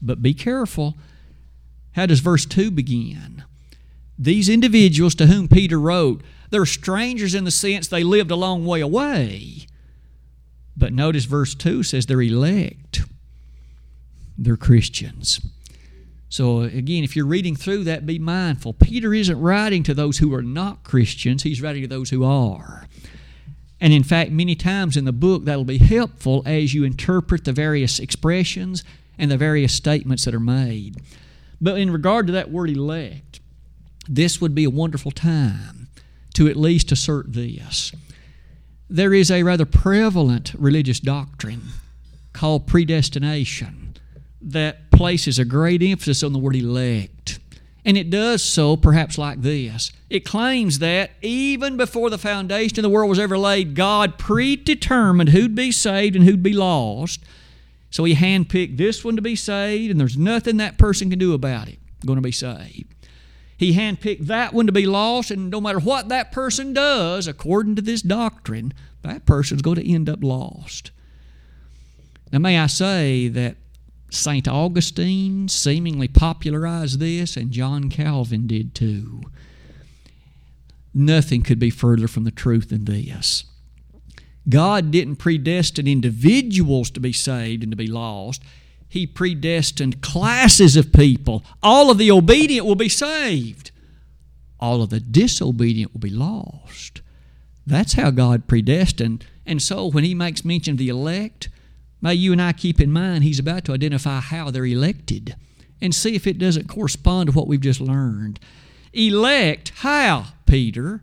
But 0.00 0.22
be 0.22 0.34
careful. 0.34 0.96
How 1.92 2.06
does 2.06 2.20
verse 2.20 2.44
2 2.44 2.70
begin? 2.70 3.44
These 4.18 4.48
individuals 4.48 5.14
to 5.16 5.26
whom 5.26 5.48
Peter 5.48 5.78
wrote, 5.78 6.22
they're 6.50 6.66
strangers 6.66 7.34
in 7.34 7.44
the 7.44 7.50
sense 7.50 7.88
they 7.88 8.04
lived 8.04 8.30
a 8.30 8.36
long 8.36 8.64
way 8.64 8.80
away. 8.80 9.66
But 10.76 10.92
notice 10.92 11.24
verse 11.24 11.54
2 11.54 11.82
says 11.82 12.06
they're 12.06 12.22
elect 12.22 13.02
they're 14.36 14.56
Christians. 14.56 15.40
So, 16.28 16.62
again, 16.62 17.04
if 17.04 17.14
you're 17.14 17.26
reading 17.26 17.54
through 17.54 17.84
that, 17.84 18.06
be 18.06 18.18
mindful. 18.18 18.72
Peter 18.72 19.14
isn't 19.14 19.40
writing 19.40 19.82
to 19.84 19.94
those 19.94 20.18
who 20.18 20.34
are 20.34 20.42
not 20.42 20.82
Christians, 20.82 21.44
he's 21.44 21.62
writing 21.62 21.82
to 21.82 21.88
those 21.88 22.10
who 22.10 22.24
are. 22.24 22.88
And 23.80 23.92
in 23.92 24.02
fact, 24.02 24.30
many 24.30 24.54
times 24.54 24.96
in 24.96 25.04
the 25.04 25.12
book, 25.12 25.44
that'll 25.44 25.64
be 25.64 25.78
helpful 25.78 26.42
as 26.46 26.74
you 26.74 26.84
interpret 26.84 27.44
the 27.44 27.52
various 27.52 27.98
expressions 27.98 28.82
and 29.18 29.30
the 29.30 29.36
various 29.36 29.74
statements 29.74 30.24
that 30.24 30.34
are 30.34 30.40
made. 30.40 30.96
But 31.60 31.78
in 31.78 31.92
regard 31.92 32.26
to 32.26 32.32
that 32.32 32.50
word 32.50 32.70
elect, 32.70 33.33
this 34.08 34.40
would 34.40 34.54
be 34.54 34.64
a 34.64 34.70
wonderful 34.70 35.10
time 35.10 35.88
to 36.34 36.48
at 36.48 36.56
least 36.56 36.92
assert 36.92 37.32
this. 37.32 37.92
There 38.90 39.14
is 39.14 39.30
a 39.30 39.42
rather 39.42 39.64
prevalent 39.64 40.52
religious 40.58 41.00
doctrine 41.00 41.62
called 42.32 42.66
predestination 42.66 43.96
that 44.42 44.90
places 44.90 45.38
a 45.38 45.44
great 45.44 45.82
emphasis 45.82 46.22
on 46.22 46.32
the 46.32 46.38
word 46.38 46.56
elect. 46.56 47.38
And 47.86 47.96
it 47.96 48.10
does 48.10 48.42
so 48.42 48.76
perhaps 48.76 49.18
like 49.18 49.42
this 49.42 49.92
it 50.08 50.24
claims 50.24 50.78
that 50.78 51.10
even 51.22 51.76
before 51.76 52.10
the 52.10 52.18
foundation 52.18 52.78
of 52.78 52.82
the 52.82 52.88
world 52.88 53.10
was 53.10 53.18
ever 53.18 53.36
laid, 53.36 53.74
God 53.74 54.18
predetermined 54.18 55.30
who'd 55.30 55.54
be 55.54 55.72
saved 55.72 56.16
and 56.16 56.24
who'd 56.24 56.42
be 56.42 56.52
lost. 56.52 57.20
So 57.90 58.04
He 58.04 58.14
handpicked 58.14 58.76
this 58.76 59.04
one 59.04 59.16
to 59.16 59.22
be 59.22 59.36
saved, 59.36 59.90
and 59.90 60.00
there's 60.00 60.16
nothing 60.16 60.56
that 60.58 60.78
person 60.78 61.10
can 61.10 61.18
do 61.18 61.32
about 61.32 61.68
it, 61.68 61.78
going 62.04 62.16
to 62.16 62.22
be 62.22 62.32
saved. 62.32 62.93
He 63.56 63.74
handpicked 63.74 64.26
that 64.26 64.52
one 64.52 64.66
to 64.66 64.72
be 64.72 64.86
lost, 64.86 65.30
and 65.30 65.50
no 65.50 65.60
matter 65.60 65.78
what 65.78 66.08
that 66.08 66.32
person 66.32 66.72
does, 66.72 67.28
according 67.28 67.76
to 67.76 67.82
this 67.82 68.02
doctrine, 68.02 68.72
that 69.02 69.26
person's 69.26 69.62
going 69.62 69.76
to 69.76 69.90
end 69.90 70.08
up 70.08 70.24
lost. 70.24 70.90
Now, 72.32 72.40
may 72.40 72.58
I 72.58 72.66
say 72.66 73.28
that 73.28 73.56
St. 74.10 74.48
Augustine 74.48 75.48
seemingly 75.48 76.08
popularized 76.08 76.98
this, 76.98 77.36
and 77.36 77.50
John 77.50 77.90
Calvin 77.90 78.46
did 78.46 78.74
too. 78.74 79.22
Nothing 80.92 81.42
could 81.42 81.58
be 81.58 81.70
further 81.70 82.08
from 82.08 82.24
the 82.24 82.30
truth 82.30 82.70
than 82.70 82.84
this. 82.84 83.44
God 84.48 84.90
didn't 84.90 85.16
predestine 85.16 85.88
individuals 85.88 86.90
to 86.90 87.00
be 87.00 87.12
saved 87.12 87.62
and 87.62 87.72
to 87.72 87.76
be 87.76 87.86
lost. 87.86 88.42
He 88.94 89.08
predestined 89.08 90.02
classes 90.02 90.76
of 90.76 90.92
people. 90.92 91.44
All 91.64 91.90
of 91.90 91.98
the 91.98 92.12
obedient 92.12 92.64
will 92.64 92.76
be 92.76 92.88
saved, 92.88 93.72
all 94.60 94.82
of 94.82 94.90
the 94.90 95.00
disobedient 95.00 95.92
will 95.92 96.00
be 96.00 96.10
lost. 96.10 97.02
That's 97.66 97.94
how 97.94 98.12
God 98.12 98.46
predestined. 98.46 99.26
And 99.44 99.60
so 99.60 99.88
when 99.88 100.04
He 100.04 100.14
makes 100.14 100.44
mention 100.44 100.74
of 100.74 100.78
the 100.78 100.90
elect, 100.90 101.48
May 102.00 102.14
you 102.14 102.30
and 102.30 102.40
I 102.40 102.52
keep 102.52 102.80
in 102.80 102.92
mind 102.92 103.24
he's 103.24 103.40
about 103.40 103.64
to 103.64 103.72
identify 103.72 104.20
how 104.20 104.50
they're 104.50 104.64
elected 104.64 105.34
and 105.80 105.92
see 105.92 106.14
if 106.14 106.26
it 106.26 106.38
doesn't 106.38 106.68
correspond 106.68 107.30
to 107.30 107.32
what 107.34 107.48
we've 107.48 107.60
just 107.60 107.80
learned. 107.80 108.38
Elect 108.92 109.72
how, 109.76 110.26
Peter? 110.46 111.00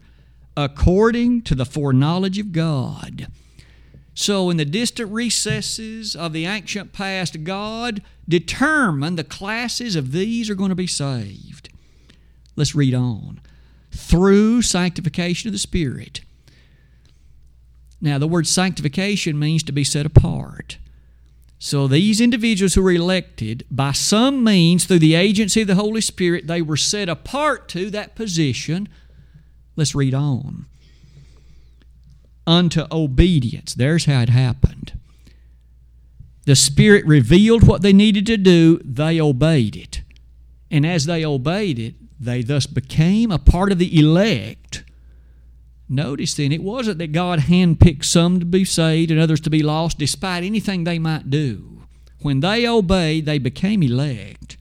According 0.56 1.42
to 1.42 1.56
the 1.56 1.66
foreknowledge 1.66 2.38
of 2.38 2.54
God. 2.54 3.28
So, 4.14 4.50
in 4.50 4.58
the 4.58 4.66
distant 4.66 5.12
recesses 5.12 6.16
of 6.16 6.34
the 6.34 6.46
ancient 6.46 6.92
past, 6.92 7.44
God 7.44 8.02
determined 8.28 9.18
the 9.18 9.24
classes 9.24 9.96
of 9.96 10.12
these 10.12 10.50
are 10.50 10.56
going 10.56 10.70
to 10.70 10.76
be 10.76 10.88
saved. 10.88 11.70
Let's 12.56 12.76
read 12.76 12.94
on. 12.94 13.40
Through 13.92 14.64
sanctification 14.64 15.48
of 15.48 15.54
the 15.54 15.60
Spirit. 15.60 16.22
Now, 18.02 18.18
the 18.18 18.28
word 18.28 18.48
sanctification 18.48 19.38
means 19.38 19.64
to 19.64 19.72
be 19.72 19.84
set 19.84 20.06
apart. 20.06 20.78
So 21.60 21.88
these 21.88 22.20
individuals 22.20 22.74
who 22.74 22.82
were 22.82 22.92
elected, 22.92 23.64
by 23.70 23.92
some 23.92 24.44
means, 24.44 24.86
through 24.86 25.00
the 25.00 25.14
agency 25.14 25.62
of 25.62 25.68
the 25.68 25.76
Holy 25.76 26.02
Spirit, 26.02 26.48
they 26.48 26.62
were 26.62 26.76
set 26.76 27.08
apart 27.08 27.70
to 27.70 27.92
that 27.92 28.16
position. 28.16 28.90
Let's 29.76 29.94
read 29.94 30.16
on. 30.16 30.66
Unto 32.48 32.86
obedience. 32.92 33.74
There's 33.74 34.06
how 34.06 34.22
it 34.22 34.30
happened. 34.30 35.00
The 36.46 36.56
Spirit 36.56 37.06
revealed 37.06 37.68
what 37.68 37.82
they 37.82 37.94
needed 37.94 38.26
to 38.26 38.38
do, 38.38 38.80
they 38.84 39.22
obeyed 39.22 39.76
it. 39.76 40.02
And 40.72 40.86
as 40.86 41.06
they 41.06 41.24
obeyed 41.24 41.78
it, 41.78 41.96
they 42.20 42.42
thus 42.42 42.66
became 42.66 43.32
a 43.32 43.40
part 43.40 43.72
of 43.72 43.78
the 43.78 44.00
elect 44.00 44.84
Notice 45.92 46.36
then, 46.36 46.54
it 46.54 46.64
wasn't 46.64 47.00
that 47.00 47.12
God 47.12 47.40
handpicked 47.40 48.06
some 48.06 48.40
to 48.40 48.46
be 48.46 48.64
saved 48.64 49.12
and 49.12 49.20
others 49.20 49.42
to 49.42 49.50
be 49.50 49.62
lost, 49.62 50.00
despite 50.00 50.42
anything 50.42 50.86
they 50.86 50.98
might 50.98 51.30
do. 51.30 51.82
When 52.22 52.40
they 52.40 52.66
obeyed, 52.66 53.26
they 53.26 53.40
became 53.40 53.84
elect. 53.84 54.56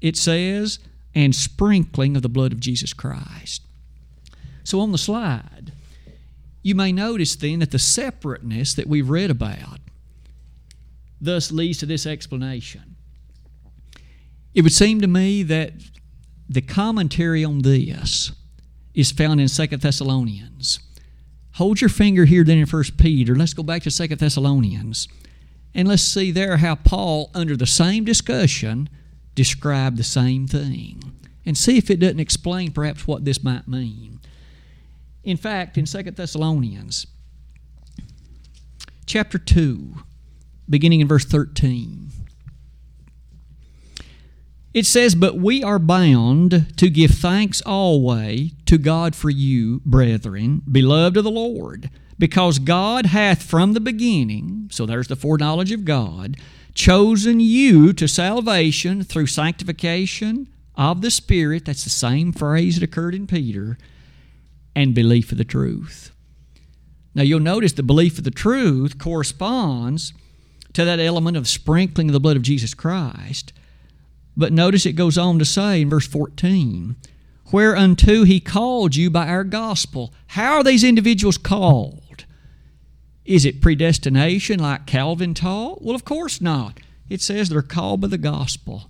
It 0.00 0.16
says, 0.16 0.80
and 1.14 1.32
sprinkling 1.32 2.16
of 2.16 2.22
the 2.22 2.28
blood 2.28 2.52
of 2.52 2.58
Jesus 2.58 2.92
Christ. 2.92 3.62
So 4.64 4.80
on 4.80 4.90
the 4.90 4.98
slide, 4.98 5.51
you 6.62 6.74
may 6.74 6.92
notice 6.92 7.36
then 7.36 7.58
that 7.60 7.70
the 7.70 7.78
separateness 7.78 8.74
that 8.74 8.86
we've 8.86 9.10
read 9.10 9.30
about 9.30 9.80
thus 11.20 11.52
leads 11.52 11.78
to 11.78 11.86
this 11.86 12.04
explanation. 12.04 12.96
It 14.54 14.62
would 14.62 14.72
seem 14.72 15.00
to 15.00 15.06
me 15.06 15.42
that 15.44 15.72
the 16.48 16.60
commentary 16.60 17.44
on 17.44 17.60
this 17.60 18.32
is 18.92 19.12
found 19.12 19.40
in 19.40 19.48
Second 19.48 19.80
Thessalonians. 19.80 20.80
Hold 21.54 21.80
your 21.80 21.90
finger 21.90 22.24
here 22.24 22.44
then 22.44 22.58
in 22.58 22.66
First 22.66 22.98
Peter. 22.98 23.34
Let's 23.34 23.54
go 23.54 23.62
back 23.62 23.82
to 23.84 23.90
Second 23.90 24.18
Thessalonians. 24.18 25.08
And 25.74 25.88
let's 25.88 26.02
see 26.02 26.30
there 26.30 26.58
how 26.58 26.74
Paul, 26.74 27.30
under 27.34 27.56
the 27.56 27.66
same 27.66 28.04
discussion, 28.04 28.88
described 29.34 29.96
the 29.96 30.04
same 30.04 30.46
thing. 30.46 31.00
And 31.46 31.56
see 31.56 31.78
if 31.78 31.90
it 31.90 32.00
doesn't 32.00 32.20
explain 32.20 32.72
perhaps 32.72 33.06
what 33.06 33.24
this 33.24 33.42
might 33.42 33.66
mean. 33.66 34.11
In 35.24 35.36
fact, 35.36 35.78
in 35.78 35.86
Second 35.86 36.16
Thessalonians, 36.16 37.06
chapter 39.06 39.38
2, 39.38 39.94
beginning 40.68 41.00
in 41.00 41.08
verse 41.08 41.24
13. 41.24 42.10
It 44.74 44.86
says, 44.86 45.14
But 45.14 45.36
we 45.36 45.62
are 45.62 45.78
bound 45.78 46.76
to 46.78 46.88
give 46.88 47.10
thanks 47.10 47.60
always 47.60 48.52
to 48.66 48.78
God 48.78 49.14
for 49.14 49.28
you, 49.28 49.82
brethren, 49.84 50.62
beloved 50.70 51.18
of 51.18 51.24
the 51.24 51.30
Lord, 51.30 51.90
because 52.18 52.58
God 52.58 53.06
hath 53.06 53.42
from 53.42 53.74
the 53.74 53.80
beginning, 53.80 54.68
so 54.72 54.86
there's 54.86 55.08
the 55.08 55.16
foreknowledge 55.16 55.72
of 55.72 55.84
God, 55.84 56.36
chosen 56.74 57.38
you 57.38 57.92
to 57.92 58.08
salvation 58.08 59.02
through 59.02 59.26
sanctification 59.26 60.48
of 60.74 61.02
the 61.02 61.10
Spirit. 61.10 61.66
That's 61.66 61.84
the 61.84 61.90
same 61.90 62.32
phrase 62.32 62.76
that 62.76 62.84
occurred 62.84 63.14
in 63.14 63.26
Peter, 63.26 63.76
and 64.74 64.94
belief 64.94 65.32
of 65.32 65.38
the 65.38 65.44
truth. 65.44 66.12
Now 67.14 67.22
you'll 67.22 67.40
notice 67.40 67.72
the 67.72 67.82
belief 67.82 68.18
of 68.18 68.24
the 68.24 68.30
truth 68.30 68.98
corresponds 68.98 70.14
to 70.72 70.84
that 70.84 71.00
element 71.00 71.36
of 71.36 71.46
sprinkling 71.46 72.08
of 72.08 72.14
the 72.14 72.20
blood 72.20 72.36
of 72.36 72.42
Jesus 72.42 72.72
Christ 72.72 73.52
but 74.36 74.52
notice 74.52 74.86
it 74.86 74.92
goes 74.92 75.18
on 75.18 75.38
to 75.38 75.44
say 75.44 75.82
in 75.82 75.90
verse 75.90 76.06
14, 76.06 76.96
whereunto 77.50 78.24
he 78.24 78.40
called 78.40 78.96
you 78.96 79.10
by 79.10 79.28
our 79.28 79.44
gospel. 79.44 80.12
How 80.28 80.54
are 80.54 80.64
these 80.64 80.84
individuals 80.84 81.38
called? 81.38 82.24
Is 83.24 83.44
it 83.44 83.60
predestination 83.60 84.58
like 84.58 84.86
Calvin 84.86 85.34
taught? 85.34 85.82
Well, 85.82 85.94
of 85.94 86.04
course 86.04 86.40
not. 86.40 86.80
It 87.08 87.20
says 87.20 87.48
they're 87.48 87.62
called 87.62 88.00
by 88.00 88.08
the 88.08 88.18
gospel. 88.18 88.88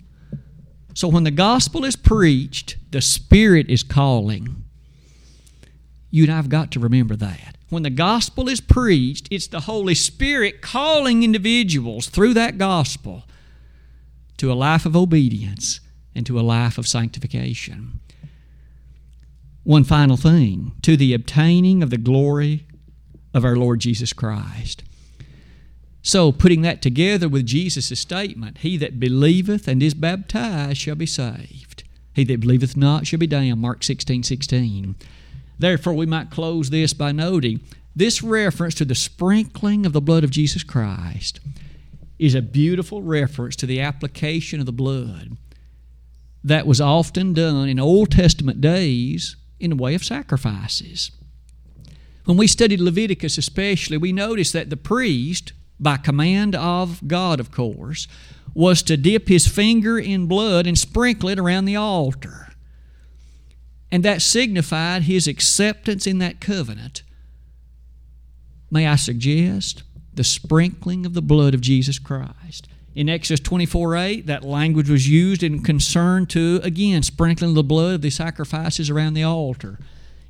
So 0.94 1.08
when 1.08 1.24
the 1.24 1.30
gospel 1.30 1.84
is 1.84 1.96
preached, 1.96 2.76
the 2.92 3.00
Spirit 3.00 3.68
is 3.68 3.82
calling. 3.82 4.61
You 6.12 6.24
and 6.24 6.32
I 6.32 6.36
have 6.36 6.50
got 6.50 6.70
to 6.72 6.78
remember 6.78 7.16
that. 7.16 7.56
When 7.70 7.82
the 7.82 7.90
gospel 7.90 8.48
is 8.48 8.60
preached, 8.60 9.28
it's 9.30 9.46
the 9.46 9.60
Holy 9.60 9.94
Spirit 9.94 10.60
calling 10.60 11.22
individuals 11.22 12.06
through 12.06 12.34
that 12.34 12.58
gospel 12.58 13.24
to 14.36 14.52
a 14.52 14.54
life 14.54 14.84
of 14.84 14.94
obedience 14.94 15.80
and 16.14 16.26
to 16.26 16.38
a 16.38 16.42
life 16.42 16.76
of 16.76 16.86
sanctification. 16.86 17.98
One 19.64 19.84
final 19.84 20.18
thing 20.18 20.72
to 20.82 20.98
the 20.98 21.14
obtaining 21.14 21.82
of 21.82 21.88
the 21.88 21.96
glory 21.96 22.66
of 23.32 23.42
our 23.42 23.56
Lord 23.56 23.80
Jesus 23.80 24.12
Christ. 24.12 24.84
So, 26.02 26.30
putting 26.30 26.60
that 26.62 26.82
together 26.82 27.28
with 27.28 27.46
Jesus' 27.46 27.98
statement, 27.98 28.58
He 28.58 28.76
that 28.76 29.00
believeth 29.00 29.66
and 29.66 29.82
is 29.82 29.94
baptized 29.94 30.78
shall 30.78 30.96
be 30.96 31.06
saved. 31.06 31.84
He 32.12 32.24
that 32.24 32.40
believeth 32.40 32.76
not 32.76 33.06
shall 33.06 33.20
be 33.20 33.26
damned. 33.26 33.60
Mark 33.60 33.82
16 33.82 34.24
16. 34.24 34.96
Therefore, 35.58 35.94
we 35.94 36.06
might 36.06 36.30
close 36.30 36.70
this 36.70 36.92
by 36.92 37.12
noting 37.12 37.60
this 37.94 38.22
reference 38.22 38.74
to 38.76 38.84
the 38.84 38.94
sprinkling 38.94 39.84
of 39.84 39.92
the 39.92 40.00
blood 40.00 40.24
of 40.24 40.30
Jesus 40.30 40.62
Christ 40.62 41.40
is 42.18 42.34
a 42.34 42.42
beautiful 42.42 43.02
reference 43.02 43.56
to 43.56 43.66
the 43.66 43.80
application 43.80 44.60
of 44.60 44.66
the 44.66 44.72
blood 44.72 45.36
that 46.44 46.66
was 46.66 46.80
often 46.80 47.34
done 47.34 47.68
in 47.68 47.78
Old 47.78 48.10
Testament 48.10 48.60
days 48.60 49.36
in 49.60 49.70
the 49.70 49.76
way 49.76 49.94
of 49.94 50.04
sacrifices. 50.04 51.10
When 52.24 52.36
we 52.36 52.46
studied 52.46 52.80
Leviticus, 52.80 53.38
especially, 53.38 53.96
we 53.96 54.12
noticed 54.12 54.52
that 54.52 54.70
the 54.70 54.76
priest, 54.76 55.52
by 55.78 55.96
command 55.96 56.54
of 56.54 57.06
God, 57.06 57.40
of 57.40 57.50
course, 57.50 58.06
was 58.54 58.82
to 58.84 58.96
dip 58.96 59.28
his 59.28 59.48
finger 59.48 59.98
in 59.98 60.26
blood 60.26 60.66
and 60.66 60.78
sprinkle 60.78 61.28
it 61.28 61.38
around 61.38 61.64
the 61.64 61.76
altar. 61.76 62.51
And 63.92 64.02
that 64.04 64.22
signified 64.22 65.02
his 65.02 65.28
acceptance 65.28 66.06
in 66.06 66.16
that 66.18 66.40
covenant. 66.40 67.02
May 68.70 68.86
I 68.86 68.96
suggest 68.96 69.82
the 70.14 70.24
sprinkling 70.24 71.04
of 71.04 71.12
the 71.12 71.20
blood 71.22 71.54
of 71.54 71.60
Jesus 71.60 71.98
Christ 71.98 72.68
In 72.94 73.08
Exodus 73.08 73.40
24 73.40 73.96
8, 73.96 74.26
that 74.26 74.44
language 74.44 74.88
was 74.88 75.08
used 75.08 75.42
in 75.42 75.62
concern 75.62 76.26
to, 76.26 76.60
again, 76.62 77.02
sprinkling 77.02 77.54
the 77.54 77.62
blood 77.62 77.96
of 77.96 78.02
the 78.02 78.10
sacrifices 78.10 78.88
around 78.88 79.14
the 79.14 79.24
altar. 79.24 79.78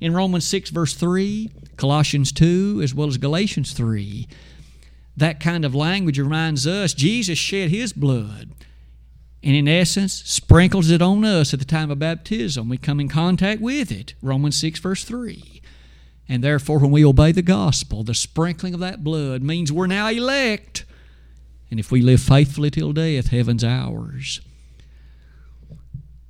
In 0.01 0.13
Romans 0.13 0.47
6, 0.47 0.71
verse 0.71 0.95
3, 0.95 1.51
Colossians 1.77 2.33
2, 2.33 2.81
as 2.83 2.95
well 2.95 3.07
as 3.07 3.17
Galatians 3.17 3.73
3, 3.73 4.27
that 5.17 5.39
kind 5.39 5.65
of 5.65 5.75
language 5.75 6.19
reminds 6.19 6.67
us 6.67 6.95
Jesus 6.95 7.39
shed 7.39 7.71
his 7.71 7.93
blood 7.93 8.51
and 9.43 9.57
in 9.57 9.67
essence 9.67 10.13
sprinkles 10.13 10.91
it 10.91 11.03
on 11.03 11.25
us 11.25 11.53
at 11.53 11.59
the 11.59 11.65
time 11.65 11.91
of 11.91 11.99
baptism. 11.99 12.69
We 12.69 12.79
come 12.79 13.01
in 13.01 13.09
contact 13.09 13.61
with 13.61 13.91
it. 13.91 14.15
Romans 14.23 14.57
6, 14.57 14.79
verse 14.79 15.05
3. 15.05 15.61
And 16.29 16.45
therefore, 16.45 16.79
when 16.79 16.93
we 16.93 17.05
obey 17.05 17.33
the 17.33 17.43
gospel, 17.43 18.05
the 18.05 18.15
sprinkling 18.15 18.75
of 18.75 18.81
that 18.81 19.03
blood 19.03 19.43
means 19.43 19.73
we're 19.73 19.87
now 19.87 20.09
elect. 20.09 20.85
And 21.71 21.81
if 21.81 21.91
we 21.91 22.01
live 22.03 22.21
faithfully 22.21 22.71
till 22.71 22.93
death, 22.93 23.29
heaven's 23.29 23.65
ours. 23.65 24.41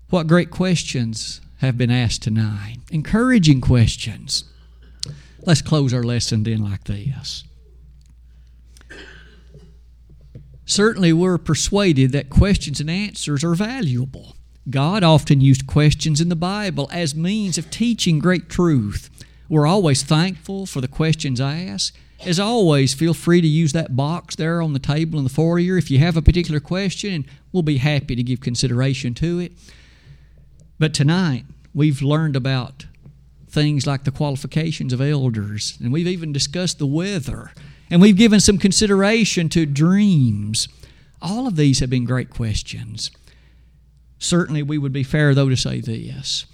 What 0.09 0.27
great 0.27 0.51
questions 0.51 1.41
have 1.59 1.79
been 1.79 1.91
asked 1.91 2.23
tonight. 2.23 2.79
Encouraging 2.91 3.61
questions. 3.61 4.45
Let's 5.45 5.63
close 5.63 5.95
our 5.95 6.03
lesson 6.03 6.43
then 6.43 6.63
like 6.65 6.85
this. 6.85 7.45
Certainly, 10.73 11.12
we're 11.12 11.37
persuaded 11.37 12.12
that 12.12 12.31
questions 12.31 12.81
and 12.81 12.89
answers 12.89 13.45
are 13.45 13.55
valuable. 13.55 14.37
God 14.70 15.03
often 15.03 15.43
used 15.43 15.66
questions 15.66 16.18
in 16.18 16.31
the 16.31 16.35
Bible 16.35 16.89
as 16.91 17.14
means 17.14 17.59
of 17.59 17.70
teaching 17.70 18.18
great 18.18 18.49
truth. 18.49 19.11
We're 19.51 19.66
always 19.66 20.03
thankful 20.03 20.64
for 20.64 20.81
the 20.81 20.89
questions 20.89 21.43
asked. 21.43 21.95
As 22.25 22.41
always, 22.41 22.95
feel 22.95 23.12
free 23.12 23.43
to 23.43 23.47
use 23.47 23.75
that 23.75 23.97
box 23.97 24.35
there 24.35 24.62
on 24.62 24.73
the 24.73 24.79
table 24.79 25.18
in 25.18 25.25
the 25.25 25.31
foyer 25.31 25.77
if 25.77 25.91
you 25.91 25.99
have 25.99 26.16
a 26.16 26.23
particular 26.23 26.59
question, 26.59 27.12
and 27.12 27.25
we'll 27.53 27.62
be 27.62 27.77
happy 27.77 28.16
to 28.16 28.23
give 28.23 28.41
consideration 28.41 29.12
to 29.12 29.41
it. 29.41 29.53
But 30.79 30.95
tonight, 30.95 31.45
we've 31.75 32.01
learned 32.01 32.35
about 32.35 32.87
things 33.47 33.87
like 33.87 34.05
the 34.05 34.11
qualifications 34.11 34.95
of 34.95 35.03
elders, 35.03 35.77
and 35.83 35.93
we've 35.93 36.09
even 36.09 36.33
discussed 36.33 36.79
the 36.79 36.87
weather 36.87 37.51
and 37.93 38.01
we've 38.01 38.16
given 38.16 38.40
some 38.40 38.57
consideration 38.57 39.51
to 39.51 39.66
dreams. 39.66 40.66
All 41.20 41.47
of 41.47 41.57
these 41.57 41.80
have 41.80 41.90
been 41.90 42.07
great 42.07 42.30
questions. 42.30 43.11
Certainly, 44.18 44.62
we 44.62 44.78
would 44.78 44.95
be 44.95 45.03
fair, 45.03 45.34
though, 45.34 45.51
to 45.51 45.57
say 45.59 45.82
this. 45.82 46.47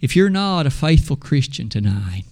If 0.00 0.16
you're 0.16 0.30
not 0.30 0.66
a 0.66 0.70
faithful 0.70 1.16
Christian 1.16 1.68
tonight, 1.68 2.24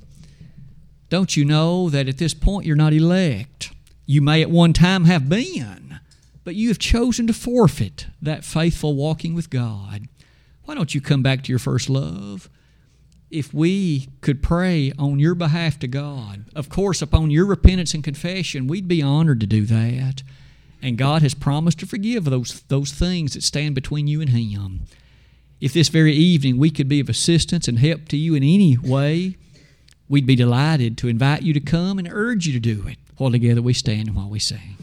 don't 1.10 1.36
you 1.36 1.44
know 1.44 1.90
that 1.90 2.08
at 2.08 2.16
this 2.16 2.32
point 2.32 2.64
you're 2.64 2.76
not 2.76 2.94
elect? 2.94 3.72
You 4.06 4.22
may 4.22 4.40
at 4.40 4.50
one 4.50 4.72
time 4.72 5.04
have 5.04 5.28
been, 5.28 6.00
but 6.42 6.54
you 6.54 6.68
have 6.68 6.78
chosen 6.78 7.26
to 7.26 7.34
forfeit 7.34 8.06
that 8.22 8.42
faithful 8.42 8.94
walking 8.94 9.34
with 9.34 9.50
God. 9.50 10.08
Why 10.64 10.74
don't 10.74 10.94
you 10.94 11.02
come 11.02 11.22
back 11.22 11.42
to 11.42 11.52
your 11.52 11.58
first 11.58 11.90
love? 11.90 12.48
If 13.30 13.54
we 13.54 14.08
could 14.20 14.42
pray 14.42 14.92
on 14.98 15.18
your 15.18 15.34
behalf 15.34 15.78
to 15.78 15.86
God, 15.86 16.46
of 16.54 16.68
course, 16.68 17.00
upon 17.00 17.30
your 17.30 17.46
repentance 17.46 17.94
and 17.94 18.02
confession, 18.02 18.66
we'd 18.66 18.88
be 18.88 19.02
honored 19.02 19.40
to 19.40 19.46
do 19.46 19.64
that. 19.66 20.22
And 20.82 20.98
God 20.98 21.22
has 21.22 21.34
promised 21.34 21.78
to 21.80 21.86
forgive 21.86 22.24
those, 22.24 22.62
those 22.68 22.92
things 22.92 23.34
that 23.34 23.42
stand 23.42 23.74
between 23.74 24.08
you 24.08 24.20
and 24.20 24.30
Him. 24.30 24.80
If 25.60 25.72
this 25.72 25.88
very 25.88 26.14
evening 26.14 26.56
we 26.56 26.70
could 26.70 26.88
be 26.88 27.00
of 27.00 27.08
assistance 27.08 27.68
and 27.68 27.78
help 27.78 28.08
to 28.08 28.16
you 28.16 28.34
in 28.34 28.42
any 28.42 28.78
way, 28.78 29.36
we'd 30.08 30.26
be 30.26 30.34
delighted 30.34 30.96
to 30.98 31.08
invite 31.08 31.42
you 31.42 31.52
to 31.52 31.60
come 31.60 31.98
and 31.98 32.08
urge 32.10 32.46
you 32.46 32.52
to 32.54 32.60
do 32.60 32.88
it 32.88 32.96
while 33.18 33.30
together 33.30 33.62
we 33.62 33.74
stand 33.74 34.08
and 34.08 34.16
while 34.16 34.30
we 34.30 34.38
sing. 34.38 34.76